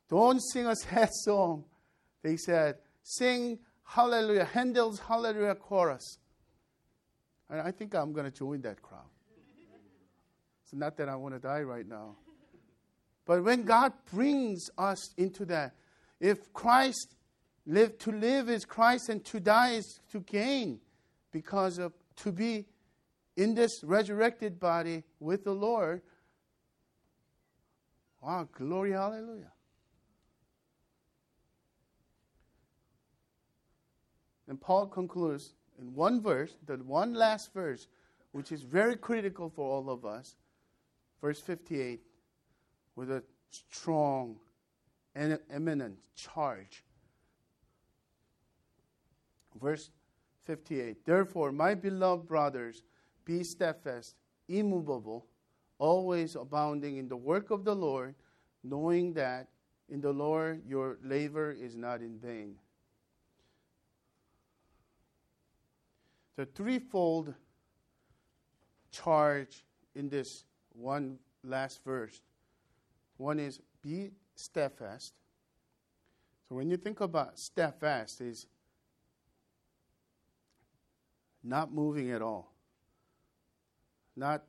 Don't 0.09 0.41
sing 0.41 0.66
a 0.66 0.77
sad 0.89 1.11
song. 1.12 1.66
They 2.23 2.39
said, 2.39 2.77
sing 3.03 3.59
Hallelujah, 3.85 4.47
Handel's 4.47 4.99
Hallelujah 4.99 5.57
chorus. 5.57 6.16
And 7.51 7.61
I 7.61 7.71
think 7.71 7.95
I'm 7.95 8.14
going 8.14 8.25
to 8.25 8.35
join 8.35 8.62
that 8.62 8.81
crowd. 8.81 9.12
Not 10.73 10.97
that 10.97 11.09
I 11.09 11.16
want 11.16 11.35
to 11.35 11.41
die 11.41 11.62
right 11.62 11.87
now. 11.87 12.16
But 13.27 13.45
when 13.45 13.64
God 13.64 13.93
brings 14.12 14.70
us 14.79 15.12
into 15.16 15.45
that, 15.47 15.75
if 16.18 16.53
Christ 16.53 17.14
live 17.66 17.99
to 17.99 18.12
live 18.12 18.49
is 18.49 18.64
Christ 18.64 19.09
and 19.09 19.25
to 19.27 19.41
die 19.41 19.73
is 19.73 20.01
to 20.11 20.20
gain 20.20 20.81
because 21.31 21.79
of 21.79 21.93
to 22.16 22.33
be 22.33 22.66
in 23.37 23.55
this 23.55 23.83
resurrected 23.83 24.61
body 24.61 25.05
with 25.20 25.45
the 25.45 25.53
Lord. 25.53 26.03
Wow, 28.20 28.49
glory, 28.53 28.93
hallelujah. 28.93 29.53
And 34.49 34.61
Paul 34.61 34.87
concludes 34.87 35.55
in 35.81 35.95
one 35.95 36.20
verse, 36.20 36.55
the 36.66 36.77
one 36.77 37.14
last 37.14 37.55
verse, 37.55 37.89
which 38.33 38.53
is 38.53 38.62
very 38.62 38.97
critical 38.97 39.49
for 39.49 39.68
all 39.68 39.91
of 39.91 40.05
us. 40.05 40.37
Verse 41.23 41.41
58 41.41 42.01
with 42.97 43.11
a 43.11 43.23
strong 43.51 44.37
and 45.14 45.39
eminent 45.51 45.97
charge. 46.16 46.85
Verse 49.61 49.91
58 50.45 51.07
Therefore, 51.07 51.53
my 51.53 51.75
beloved 51.75 52.27
brothers, 52.27 52.83
be 53.25 53.45
steadfast, 53.45 54.16
immovable, 54.49 55.27
always 55.79 56.35
abounding 56.35 56.97
in 56.97 57.09
the 57.09 57.16
work 57.16 57.51
of 57.51 57.64
the 57.64 57.75
Lord, 57.75 58.16
knowing 58.64 59.12
that 59.14 59.49
in 59.89 60.01
the 60.01 60.12
Lord 60.12 60.62
your 60.66 60.99
labor 61.05 61.53
is 61.53 61.77
not 61.77 62.01
in 62.01 62.18
vain. 62.18 62.57
The 66.37 66.47
threefold 66.47 67.35
charge 68.91 69.64
in 69.95 70.09
this 70.09 70.45
one 70.75 71.18
last 71.45 71.85
verse. 71.85 72.20
One 73.16 73.39
is 73.39 73.61
be 73.83 74.11
steadfast. 74.35 75.14
So 76.49 76.55
when 76.57 76.70
you 76.70 76.77
think 76.77 77.01
about 77.01 77.39
steadfast 77.39 78.20
is 78.20 78.47
not 81.43 81.73
moving 81.73 82.11
at 82.11 82.23
all, 82.23 82.53
not 84.16 84.45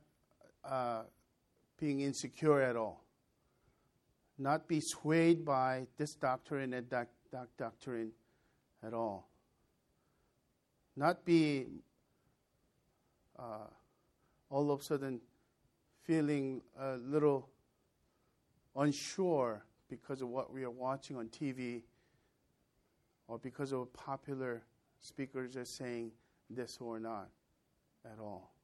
uh, 0.64 1.02
being 1.78 2.00
insecure 2.00 2.60
at 2.60 2.76
all, 2.76 3.04
not 4.38 4.66
be 4.68 4.80
swayed 4.80 5.44
by 5.44 5.86
this 5.96 6.14
doctrine 6.14 6.74
and 6.74 6.88
that, 6.90 7.08
doctrine 7.58 8.12
at 8.82 8.94
all, 8.94 9.28
not 10.96 11.24
be 11.24 11.66
uh, 13.38 13.66
all 14.50 14.70
of 14.70 14.80
a 14.80 14.84
sudden 14.84 15.20
feeling 16.04 16.60
a 16.78 16.96
little 16.96 17.48
unsure 18.76 19.64
because 19.88 20.22
of 20.22 20.28
what 20.28 20.52
we 20.52 20.64
are 20.64 20.70
watching 20.70 21.16
on 21.16 21.28
TV 21.28 21.82
or 23.28 23.38
because 23.38 23.72
of 23.72 23.92
popular 23.92 24.62
speakers 25.00 25.56
are 25.56 25.64
saying 25.64 26.10
this 26.50 26.78
or 26.80 26.98
not 26.98 27.28
at 28.04 28.18
all. 28.20 28.54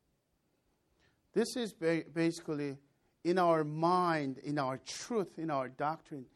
This 1.32 1.56
is 1.56 1.72
ba- 1.72 2.04
basically 2.12 2.76
in 3.24 3.38
our 3.38 3.64
mind, 3.64 4.38
in 4.38 4.58
our 4.58 4.78
truth, 4.78 5.38
in 5.38 5.50
our 5.50 5.68
doctrine. 5.68 6.26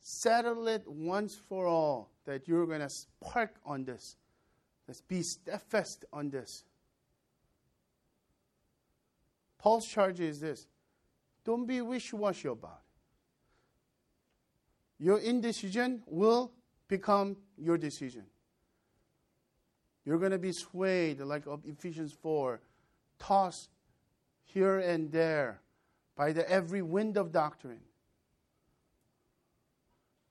Settle 0.00 0.66
it 0.68 0.82
once 0.86 1.36
for 1.36 1.66
all 1.66 2.10
that 2.24 2.48
you're 2.48 2.66
going 2.66 2.80
to 2.80 2.90
spark 2.90 3.54
on 3.64 3.84
this. 3.84 4.16
Let's 4.88 5.00
be 5.00 5.22
steadfast 5.22 6.04
on 6.12 6.30
this. 6.30 6.64
Paul's 9.62 9.86
charge 9.86 10.18
is 10.18 10.40
this 10.40 10.66
don't 11.44 11.66
be 11.66 11.80
wish 11.80 12.12
washy 12.12 12.48
about 12.48 12.82
it. 14.98 15.04
Your 15.04 15.18
indecision 15.18 16.02
will 16.06 16.52
become 16.88 17.36
your 17.56 17.78
decision. 17.78 18.24
You're 20.04 20.18
going 20.18 20.32
to 20.32 20.38
be 20.38 20.52
swayed, 20.52 21.20
like 21.20 21.44
Ephesians 21.64 22.12
4, 22.12 22.60
tossed 23.20 23.70
here 24.44 24.80
and 24.80 25.12
there 25.12 25.60
by 26.16 26.32
the 26.32 26.48
every 26.50 26.82
wind 26.82 27.16
of 27.16 27.30
doctrine. 27.30 27.80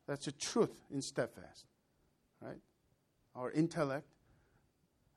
That's 0.08 0.26
the 0.26 0.34
truth 0.34 0.84
in 0.94 1.02
steadfast, 1.02 1.68
right? 2.42 2.60
Our 3.34 3.52
intellect. 3.52 4.08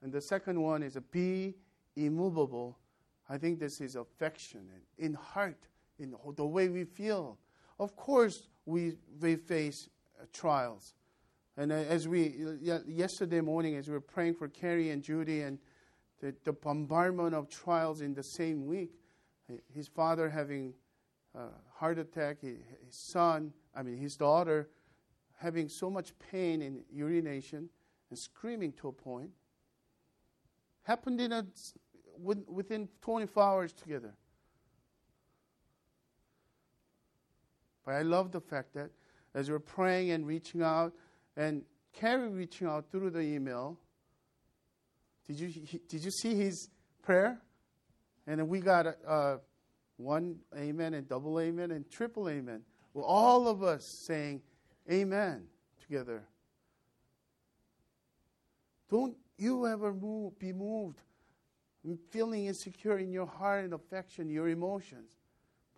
And 0.03 0.12
the 0.12 0.21
second 0.21 0.61
one 0.62 0.85
is 0.85 0.95
a 0.95 1.01
be 1.01 1.55
immovable. 1.97 2.79
I 3.29 3.39
think 3.39 3.59
this 3.59 3.81
is 3.81 3.97
affection 3.97 4.68
in 4.99 5.14
heart, 5.14 5.66
in 5.99 6.14
the 6.37 6.47
way 6.47 6.68
we 6.68 6.85
feel. 6.85 7.39
Of 7.79 7.97
course, 7.97 8.49
we, 8.66 8.97
we 9.20 9.37
face 9.37 9.89
uh, 10.20 10.27
trials. 10.33 10.95
And 11.57 11.72
uh, 11.72 11.77
as 11.77 12.07
we, 12.09 12.35
yesterday 12.87 13.41
morning, 13.41 13.77
as 13.77 13.89
we 13.89 13.95
were 13.95 14.01
praying 14.01 14.35
for 14.35 14.49
Carrie 14.49 14.91
and 14.91 15.03
Judy 15.03 15.43
and 15.43 15.59
the, 16.20 16.35
the 16.45 16.53
bombardment 16.53 17.35
of 17.35 17.49
trials 17.49 18.01
in 18.01 18.14
the 18.14 18.22
same 18.22 18.66
week, 18.66 18.93
his 19.72 19.89
father 19.89 20.29
having 20.29 20.75
a 21.35 21.47
heart 21.72 21.99
attack, 21.99 22.41
his 22.41 22.59
son, 22.91 23.53
I 23.75 23.83
mean, 23.83 23.97
his 23.97 24.16
daughter 24.16 24.68
having 25.37 25.68
so 25.68 25.91
much 25.91 26.12
pain 26.18 26.62
in 26.62 26.83
urination 26.91 27.68
and 28.11 28.18
screaming 28.18 28.72
to 28.72 28.89
a 28.89 28.93
point, 28.93 29.31
happened 30.83 31.20
in 31.20 31.33
a, 31.33 31.45
within 32.19 32.89
24 33.03 33.43
hours 33.43 33.73
together. 33.73 34.15
But 37.85 37.95
I 37.95 38.03
love 38.03 38.33
the 38.33 38.41
fact 38.41 38.75
that 38.75 38.91
as 39.35 39.51
we're 39.51 39.59
praying 39.59 40.11
and 40.11 40.27
reaching 40.27 40.62
out, 40.62 40.93
and 41.37 41.62
Carrie 41.93 42.29
reaching 42.29 42.67
out 42.67 42.91
through 42.91 43.11
the 43.11 43.21
email, 43.21 43.79
did 45.27 45.39
you, 45.39 45.49
did 45.89 46.05
you 46.05 46.11
see 46.11 46.35
his 46.35 46.69
prayer? 47.03 47.41
And 48.27 48.41
then 48.41 48.49
we 48.49 48.61
got 48.61 48.87
uh, 49.07 49.37
one 49.97 50.37
amen 50.57 50.95
and 50.95 51.09
double 51.09 51.41
amen 51.41 51.71
and 51.71 51.89
triple 51.91 52.29
amen. 52.29 52.62
Well, 52.95 53.05
all 53.05 53.49
of 53.49 53.62
us 53.62 54.05
saying 54.07 54.43
amen 54.91 55.45
together. 55.81 56.25
Don't 58.89 59.17
you 59.37 59.67
ever 59.67 59.93
move, 59.93 60.39
be 60.39 60.53
moved, 60.53 61.03
feeling 62.11 62.47
insecure 62.47 62.99
in 62.99 63.12
your 63.12 63.26
heart 63.26 63.64
and 63.64 63.74
affection, 63.74 64.30
your 64.30 64.49
emotions, 64.49 65.12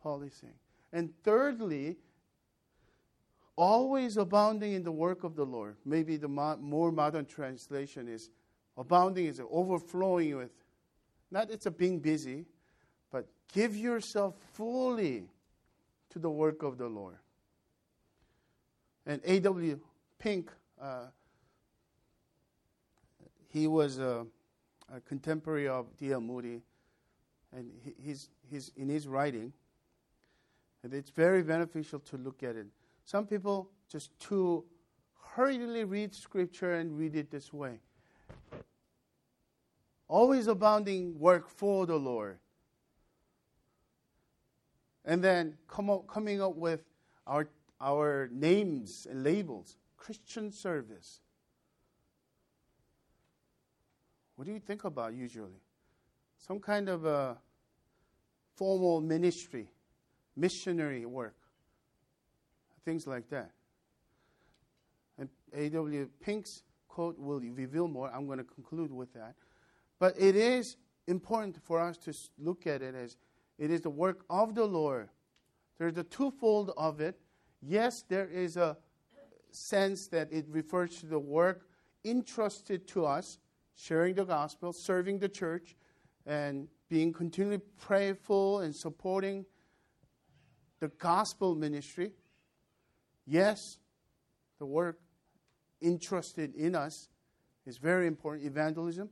Paul 0.02 0.22
is 0.22 0.34
saying. 0.34 0.52
And 0.92 1.12
thirdly, 1.24 1.96
always 3.56 4.16
abounding 4.16 4.74
in 4.74 4.82
the 4.82 4.92
work 4.92 5.24
of 5.24 5.34
the 5.34 5.44
Lord. 5.44 5.76
Maybe 5.84 6.16
the 6.16 6.28
mo- 6.28 6.58
more 6.60 6.92
modern 6.92 7.26
translation 7.26 8.08
is 8.08 8.30
abounding 8.76 9.26
is 9.26 9.40
overflowing 9.50 10.36
with 10.36 10.50
not 11.30 11.50
it's 11.50 11.66
a 11.66 11.70
being 11.70 11.98
busy, 11.98 12.46
but 13.10 13.26
give 13.52 13.76
yourself 13.76 14.34
fully 14.52 15.24
to 16.10 16.18
the 16.18 16.30
work 16.30 16.62
of 16.62 16.78
the 16.78 16.86
Lord. 16.86 17.16
And 19.06 19.20
A.W. 19.24 19.80
Pink, 20.18 20.50
uh, 20.80 21.06
he 23.48 23.66
was 23.66 23.98
a, 23.98 24.26
a, 24.94 25.00
contemporary 25.00 25.68
of 25.68 25.96
D.L. 25.96 26.20
Moody, 26.20 26.62
and 27.56 27.70
he, 27.82 27.94
he's, 27.98 28.28
he's 28.50 28.72
in 28.76 28.88
his 28.88 29.06
writing, 29.06 29.52
and 30.82 30.92
it's 30.94 31.10
very 31.10 31.42
beneficial 31.42 31.98
to 32.00 32.16
look 32.16 32.42
at 32.42 32.56
it. 32.56 32.66
Some 33.04 33.26
people 33.26 33.70
just 33.88 34.18
too 34.18 34.64
hurriedly 35.20 35.84
read 35.84 36.14
scripture 36.14 36.74
and 36.74 36.96
read 36.98 37.14
it 37.14 37.30
this 37.30 37.52
way 37.52 37.80
always 40.08 40.46
abounding 40.46 41.18
work 41.18 41.48
for 41.48 41.86
the 41.86 41.96
Lord. 41.96 42.38
And 45.04 45.22
then 45.22 45.56
come 45.68 45.90
up, 45.90 46.06
coming 46.06 46.42
up 46.42 46.56
with 46.56 46.84
our, 47.26 47.48
our 47.80 48.28
names 48.32 49.06
and 49.08 49.22
labels 49.22 49.76
Christian 49.96 50.50
service. 50.50 51.20
What 54.36 54.46
do 54.46 54.52
you 54.52 54.60
think 54.60 54.84
about 54.84 55.14
usually? 55.14 55.60
Some 56.38 56.60
kind 56.60 56.88
of 56.88 57.04
a 57.04 57.38
formal 58.54 59.00
ministry, 59.00 59.68
missionary 60.36 61.04
work, 61.06 61.36
things 62.84 63.06
like 63.06 63.28
that. 63.30 63.50
And 65.18 65.28
A.W. 65.54 66.08
Pink's 66.20 66.62
quote 66.88 67.18
will 67.18 67.40
reveal 67.40 67.88
more. 67.88 68.10
I'm 68.14 68.26
going 68.26 68.38
to 68.38 68.44
conclude 68.44 68.92
with 68.92 69.12
that. 69.14 69.34
But 69.98 70.14
it 70.18 70.36
is 70.36 70.76
important 71.06 71.56
for 71.62 71.80
us 71.80 71.96
to 71.98 72.14
look 72.38 72.66
at 72.66 72.82
it 72.82 72.94
as 72.94 73.16
it 73.58 73.70
is 73.70 73.80
the 73.80 73.90
work 73.90 74.24
of 74.28 74.54
the 74.54 74.64
Lord. 74.64 75.08
There's 75.78 75.96
a 75.96 76.04
twofold 76.04 76.72
of 76.76 77.00
it. 77.00 77.18
Yes, 77.62 78.04
there 78.08 78.28
is 78.28 78.56
a 78.56 78.76
sense 79.50 80.08
that 80.08 80.30
it 80.32 80.44
refers 80.48 81.00
to 81.00 81.06
the 81.06 81.18
work 81.18 81.66
entrusted 82.04 82.86
to 82.88 83.06
us, 83.06 83.38
sharing 83.76 84.14
the 84.14 84.24
gospel, 84.24 84.72
serving 84.72 85.20
the 85.20 85.28
church, 85.28 85.76
and 86.26 86.68
being 86.88 87.12
continually 87.12 87.60
prayerful 87.78 88.60
and 88.60 88.74
supporting 88.74 89.44
the 90.80 90.88
gospel 90.88 91.54
ministry. 91.54 92.12
Yes, 93.26 93.78
the 94.58 94.66
work 94.66 94.98
entrusted 95.80 96.54
in 96.54 96.74
us 96.74 97.08
is 97.66 97.78
very 97.78 98.06
important, 98.06 98.46
evangelism 98.46 99.10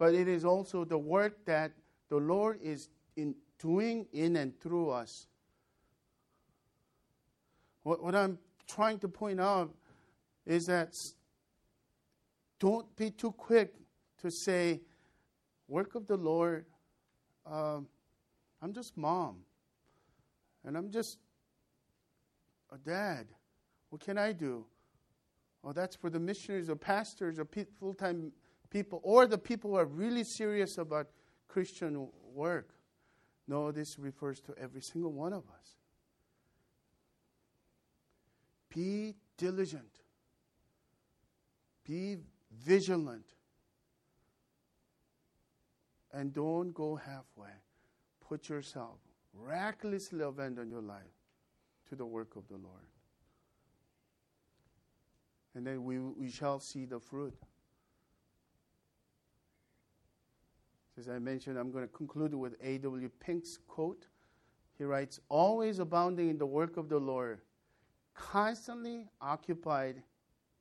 but 0.00 0.14
it 0.14 0.28
is 0.28 0.46
also 0.46 0.86
the 0.86 0.96
work 0.96 1.44
that 1.44 1.72
the 2.08 2.16
Lord 2.16 2.58
is 2.62 2.88
in 3.16 3.34
doing 3.58 4.06
in 4.14 4.34
and 4.36 4.58
through 4.58 4.88
us. 4.88 5.26
What, 7.82 8.02
what 8.02 8.14
I'm 8.14 8.38
trying 8.66 8.98
to 9.00 9.08
point 9.08 9.38
out 9.38 9.74
is 10.46 10.64
that 10.66 10.94
don't 12.60 12.94
be 12.94 13.10
too 13.10 13.32
quick 13.32 13.74
to 14.20 14.30
say, 14.30 14.82
work 15.66 15.94
of 15.94 16.06
the 16.06 16.16
Lord, 16.16 16.66
um, 17.46 17.88
I'm 18.62 18.72
just 18.72 18.96
mom, 18.96 19.38
and 20.64 20.76
I'm 20.76 20.90
just 20.90 21.18
a 22.70 22.78
dad. 22.78 23.26
What 23.88 24.02
can 24.02 24.18
I 24.18 24.32
do? 24.32 24.66
Oh, 25.64 25.72
that's 25.72 25.96
for 25.96 26.10
the 26.10 26.20
missionaries 26.20 26.68
or 26.68 26.76
pastors 26.76 27.38
or 27.38 27.44
pe- 27.44 27.66
full 27.78 27.94
time 27.94 28.32
people 28.68 29.00
or 29.02 29.26
the 29.26 29.38
people 29.38 29.70
who 29.70 29.76
are 29.76 29.86
really 29.86 30.24
serious 30.24 30.78
about 30.78 31.08
Christian 31.48 32.08
work. 32.32 32.74
No, 33.48 33.72
this 33.72 33.98
refers 33.98 34.40
to 34.42 34.54
every 34.56 34.80
single 34.80 35.12
one 35.12 35.32
of 35.32 35.44
us. 35.48 35.76
Be 38.68 39.16
diligent, 39.36 39.90
be 41.84 42.18
vigilant, 42.50 43.26
and 46.12 46.32
don't 46.32 46.72
go 46.72 46.96
halfway. 46.96 47.54
Put 48.20 48.48
yourself 48.48 48.98
recklessly 49.32 50.22
abandon 50.22 50.70
your 50.70 50.82
life 50.82 51.16
to 51.88 51.96
the 51.96 52.06
work 52.06 52.36
of 52.36 52.46
the 52.48 52.56
Lord. 52.56 52.86
And 55.54 55.66
then 55.66 55.84
we, 55.84 55.98
we 55.98 56.30
shall 56.30 56.60
see 56.60 56.84
the 56.84 57.00
fruit. 57.00 57.34
As 60.98 61.08
I 61.08 61.18
mentioned, 61.18 61.58
I'm 61.58 61.72
going 61.72 61.84
to 61.84 61.92
conclude 61.92 62.34
with 62.34 62.54
A.W. 62.62 63.10
Pink's 63.20 63.58
quote. 63.66 64.06
He 64.76 64.84
writes, 64.84 65.18
Always 65.28 65.78
abounding 65.78 66.28
in 66.28 66.38
the 66.38 66.46
work 66.46 66.76
of 66.76 66.88
the 66.88 66.98
Lord, 66.98 67.40
constantly 68.14 69.08
occupied 69.20 70.02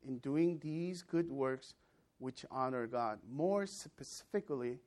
in 0.07 0.17
doing 0.19 0.59
these 0.59 1.01
good 1.01 1.29
works 1.29 1.73
which 2.19 2.45
honor 2.51 2.87
God. 2.87 3.19
More 3.29 3.65
specifically, 3.65 4.79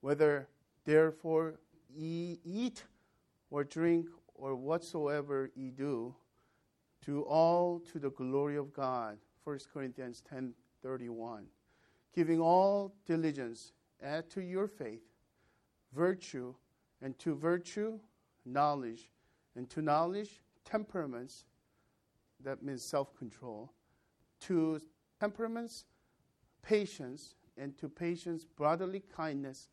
whether 0.00 0.48
therefore 0.84 1.60
ye 1.94 2.40
eat 2.44 2.84
or 3.50 3.64
drink 3.64 4.08
or 4.34 4.54
whatsoever 4.54 5.50
ye 5.54 5.70
do, 5.70 6.14
do 7.04 7.22
all 7.22 7.80
to 7.92 7.98
the 7.98 8.10
glory 8.10 8.56
of 8.56 8.72
God. 8.72 9.18
1 9.44 9.58
Corinthians 9.72 10.22
10:31. 10.22 11.46
Giving 12.12 12.40
all 12.40 12.92
diligence, 13.06 13.72
add 14.02 14.30
to 14.30 14.40
your 14.42 14.66
faith 14.66 15.02
virtue, 15.92 16.54
and 17.02 17.18
to 17.18 17.34
virtue, 17.34 17.98
knowledge, 18.44 19.10
and 19.56 19.68
to 19.70 19.82
knowledge, 19.82 20.40
temperaments, 20.64 21.44
that 22.42 22.62
means 22.62 22.82
self 22.82 23.16
control, 23.16 23.72
to 24.40 24.80
temperaments, 25.18 25.84
patience, 26.62 27.34
and 27.56 27.76
to 27.78 27.88
patience, 27.88 28.44
brotherly 28.44 29.02
kindness, 29.14 29.68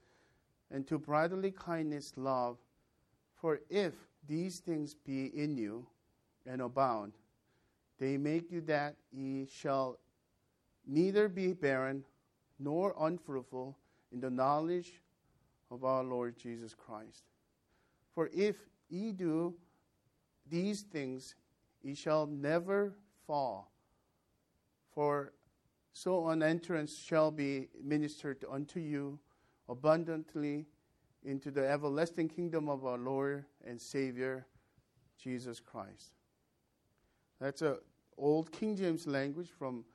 and 0.72 0.86
to 0.88 0.97
brotherly 0.97 1.51
kindness, 1.51 2.13
love. 2.18 2.57
For 3.36 3.61
if 3.70 3.93
these 4.28 4.59
things 4.59 4.93
be 4.93 5.28
in 5.28 5.57
you 5.57 5.88
and 6.45 6.61
abound, 6.61 7.13
they 7.99 8.18
make 8.18 8.51
you 8.51 8.61
that 8.61 8.95
ye 9.11 9.47
shall 9.47 9.97
neither 10.86 11.28
be 11.30 11.53
barren 11.53 12.03
nor 12.59 12.93
unfruitful 12.99 13.78
in 14.11 14.20
the 14.20 14.30
knowledge 14.30 15.01
of 15.72 15.84
our 15.84 16.03
Lord 16.03 16.38
Jesus 16.38 16.74
Christ. 16.74 17.24
For 18.13 18.30
if 18.34 18.55
ye 18.89 19.11
do 19.11 19.53
these 20.49 20.82
things, 20.82 21.36
ye 21.82 21.93
shall 21.93 22.26
never 22.26 22.93
fall. 23.26 23.72
For 24.98 25.32
so 25.93 26.30
an 26.30 26.41
entrance 26.41 26.98
shall 26.98 27.30
be 27.30 27.68
ministered 27.80 28.43
unto 28.52 28.80
you 28.80 29.20
abundantly 29.70 30.66
into 31.24 31.52
the 31.52 31.70
everlasting 31.70 32.30
kingdom 32.30 32.68
of 32.68 32.84
our 32.84 32.98
Lord 32.98 33.45
and 33.64 33.80
Savior, 33.80 34.48
Jesus 35.22 35.60
Christ. 35.60 36.14
That's 37.39 37.62
a 37.62 37.78
old 38.18 38.52
King 38.52 38.76
James 38.76 39.06
language 39.06 39.50
from 39.56 39.86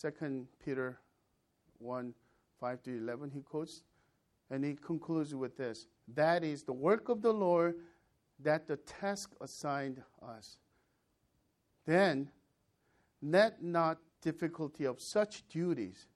2 0.00 0.48
Peter 0.64 0.98
1 1.78 2.12
5 2.58 2.82
to 2.82 2.98
11, 2.98 3.30
he 3.30 3.42
quotes, 3.42 3.84
and 4.50 4.64
he 4.64 4.74
concludes 4.74 5.36
with 5.36 5.56
this 5.56 5.86
That 6.16 6.42
is 6.42 6.64
the 6.64 6.72
work 6.72 7.08
of 7.08 7.22
the 7.22 7.32
Lord 7.32 7.76
that 8.40 8.66
the 8.66 8.78
task 8.78 9.36
assigned 9.40 10.02
us. 10.20 10.56
Then 11.86 12.28
let 13.22 13.62
not 13.62 13.98
difficulty 14.22 14.84
of 14.84 15.00
such 15.00 15.46
duties, 15.48 16.08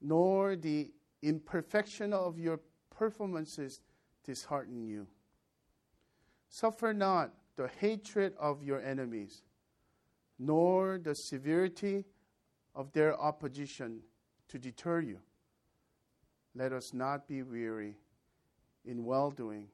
nor 0.00 0.56
the 0.56 0.90
imperfection 1.22 2.12
of 2.12 2.38
your 2.38 2.60
performances 2.90 3.80
dishearten 4.24 4.86
you. 4.86 5.06
Suffer 6.48 6.94
not 6.94 7.34
the 7.56 7.68
hatred 7.80 8.34
of 8.38 8.62
your 8.62 8.80
enemies, 8.80 9.42
nor 10.38 10.98
the 10.98 11.14
severity 11.14 12.04
of 12.74 12.92
their 12.92 13.20
opposition 13.20 14.00
to 14.48 14.58
deter 14.58 15.00
you. 15.00 15.18
Let 16.54 16.72
us 16.72 16.94
not 16.94 17.28
be 17.28 17.42
weary 17.42 17.96
in 18.84 19.04
well 19.04 19.30
doing, 19.30 19.68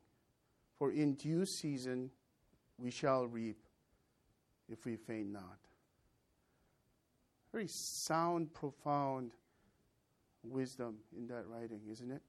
for 0.78 0.90
in 0.90 1.14
due 1.14 1.46
season 1.46 2.10
we 2.78 2.90
shall 2.90 3.26
reap 3.26 3.58
if 4.68 4.84
we 4.84 4.96
faint 4.96 5.30
not. 5.30 5.58
Very 7.54 7.68
sound, 7.68 8.52
profound 8.52 9.30
wisdom 10.42 10.96
in 11.16 11.28
that 11.28 11.44
writing, 11.46 11.82
isn't 11.88 12.10
it? 12.10 12.20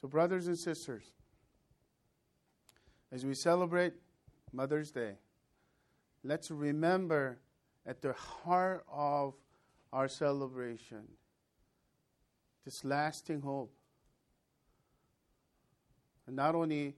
So, 0.00 0.08
brothers 0.08 0.48
and 0.48 0.58
sisters, 0.58 1.04
as 3.12 3.24
we 3.24 3.34
celebrate 3.34 3.92
Mother's 4.52 4.90
Day, 4.90 5.12
let's 6.24 6.50
remember 6.50 7.38
at 7.86 8.02
the 8.02 8.14
heart 8.14 8.84
of 8.90 9.34
our 9.92 10.08
celebration 10.08 11.04
this 12.64 12.84
lasting 12.84 13.42
hope. 13.42 13.72
And 16.26 16.34
not 16.34 16.56
only 16.56 16.96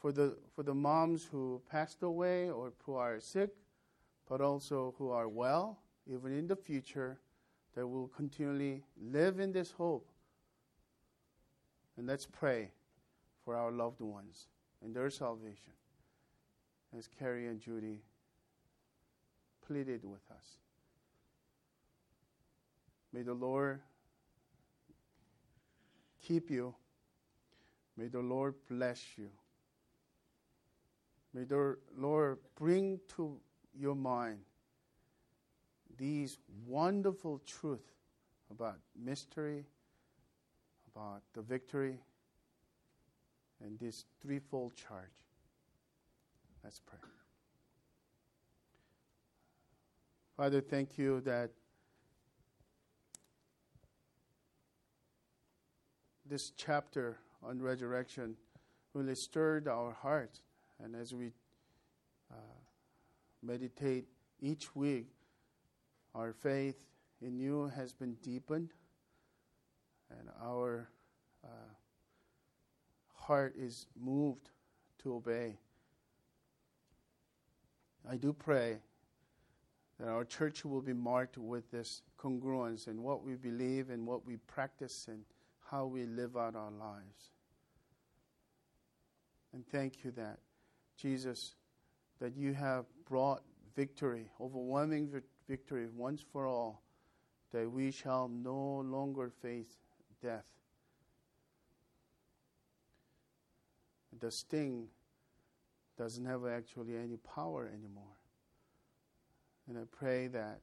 for 0.00 0.10
the, 0.10 0.36
for 0.56 0.64
the 0.64 0.74
moms 0.74 1.24
who 1.24 1.62
passed 1.70 2.02
away 2.02 2.50
or 2.50 2.72
who 2.84 2.96
are 2.96 3.20
sick, 3.20 3.50
but 4.28 4.40
also 4.40 4.96
who 4.98 5.10
are 5.10 5.28
well, 5.28 5.78
even 6.06 6.36
in 6.36 6.46
the 6.46 6.56
future, 6.56 7.18
that 7.74 7.86
we 7.86 7.98
will 7.98 8.08
continually 8.08 8.82
live 9.00 9.40
in 9.40 9.52
this 9.52 9.70
hope. 9.70 10.08
And 11.96 12.06
let's 12.06 12.26
pray 12.26 12.70
for 13.44 13.56
our 13.56 13.70
loved 13.70 14.00
ones 14.00 14.48
and 14.84 14.94
their 14.94 15.10
salvation, 15.10 15.72
as 16.96 17.08
Carrie 17.18 17.46
and 17.46 17.60
Judy 17.60 18.02
pleaded 19.66 20.04
with 20.04 20.22
us. 20.30 20.58
May 23.12 23.22
the 23.22 23.34
Lord 23.34 23.80
keep 26.20 26.50
you. 26.50 26.74
May 27.96 28.08
the 28.08 28.20
Lord 28.20 28.54
bless 28.68 29.04
you. 29.16 29.28
May 31.34 31.44
the 31.44 31.76
Lord 31.96 32.38
bring 32.56 33.00
to 33.16 33.38
your 33.78 33.94
mind 33.94 34.40
these 36.02 36.36
wonderful 36.66 37.40
truths 37.46 37.92
about 38.50 38.76
mystery, 39.00 39.64
about 40.92 41.22
the 41.32 41.40
victory, 41.40 41.96
and 43.64 43.78
this 43.78 44.04
threefold 44.20 44.74
charge. 44.74 45.04
Let's 46.64 46.80
pray. 46.80 46.98
Father, 50.36 50.60
thank 50.60 50.98
you 50.98 51.20
that 51.20 51.50
this 56.28 56.50
chapter 56.56 57.16
on 57.44 57.62
resurrection 57.62 58.34
really 58.92 59.14
stirred 59.14 59.68
our 59.68 59.92
hearts. 59.92 60.42
And 60.82 60.96
as 60.96 61.14
we 61.14 61.30
uh, 62.28 62.58
meditate 63.40 64.06
each 64.40 64.74
week, 64.74 65.06
our 66.14 66.32
faith 66.32 66.84
in 67.20 67.38
you 67.38 67.70
has 67.74 67.92
been 67.92 68.14
deepened, 68.22 68.70
and 70.10 70.28
our 70.42 70.88
uh, 71.44 71.48
heart 73.14 73.54
is 73.56 73.86
moved 73.98 74.50
to 75.02 75.14
obey. 75.14 75.56
I 78.08 78.16
do 78.16 78.32
pray 78.32 78.78
that 79.98 80.08
our 80.08 80.24
church 80.24 80.64
will 80.64 80.80
be 80.80 80.92
marked 80.92 81.38
with 81.38 81.70
this 81.70 82.02
congruence 82.18 82.88
in 82.88 83.02
what 83.02 83.24
we 83.24 83.34
believe 83.34 83.90
and 83.90 84.06
what 84.06 84.26
we 84.26 84.36
practice 84.36 85.06
and 85.08 85.24
how 85.70 85.86
we 85.86 86.04
live 86.04 86.36
out 86.36 86.56
our 86.56 86.72
lives. 86.72 87.30
And 89.52 89.66
thank 89.66 90.04
you 90.04 90.10
that, 90.12 90.38
Jesus, 90.96 91.54
that 92.20 92.36
you 92.36 92.52
have 92.54 92.86
brought 93.08 93.42
victory, 93.76 94.30
overwhelming 94.40 95.08
victory 95.48 95.86
once 95.94 96.24
for 96.32 96.46
all, 96.46 96.82
that 97.52 97.70
we 97.70 97.90
shall 97.90 98.28
no 98.28 98.82
longer 98.84 99.30
face 99.42 99.76
death. 100.22 100.44
the 104.22 104.30
sting 104.30 104.86
doesn't 105.98 106.24
have 106.24 106.46
actually 106.46 106.96
any 106.96 107.16
power 107.16 107.68
anymore. 107.74 108.16
And 109.68 109.76
I 109.76 109.82
pray 109.90 110.28
that 110.28 110.60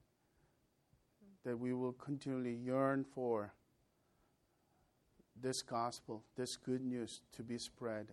that 1.45 1.57
we 1.57 1.73
will 1.73 1.93
continually 1.93 2.53
yearn 2.53 3.05
for 3.15 3.53
this 5.41 5.61
gospel, 5.61 6.23
this 6.35 6.57
good 6.57 6.83
news 6.83 7.21
to 7.33 7.43
be 7.43 7.57
spread 7.57 8.07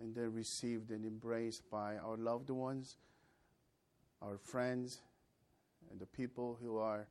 and 0.00 0.14
then 0.14 0.32
received 0.32 0.90
and 0.90 1.04
embraced 1.04 1.68
by 1.70 1.96
our 1.96 2.16
loved 2.16 2.50
ones, 2.50 2.96
our 4.20 4.36
friends, 4.36 5.00
and 5.90 6.00
the 6.00 6.06
people 6.06 6.58
who 6.62 6.78
are 6.78 7.06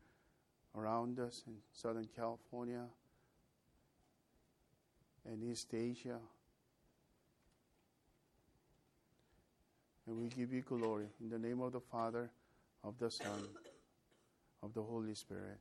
around 0.77 1.19
us 1.19 1.43
in 1.47 1.53
Southern 1.71 2.07
California 2.15 2.83
and 5.25 5.43
East 5.43 5.73
Asia. 5.73 6.19
And 10.07 10.17
we 10.17 10.27
give 10.29 10.53
you 10.53 10.61
glory 10.61 11.07
in 11.19 11.29
the 11.29 11.39
name 11.39 11.61
of 11.61 11.71
the 11.71 11.79
Father, 11.79 12.29
of 12.83 12.97
the 12.99 13.09
Son, 13.09 13.47
of 14.61 14.73
the 14.73 14.83
Holy 14.83 15.15
Spirit. 15.15 15.59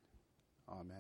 Amen. 0.69 0.97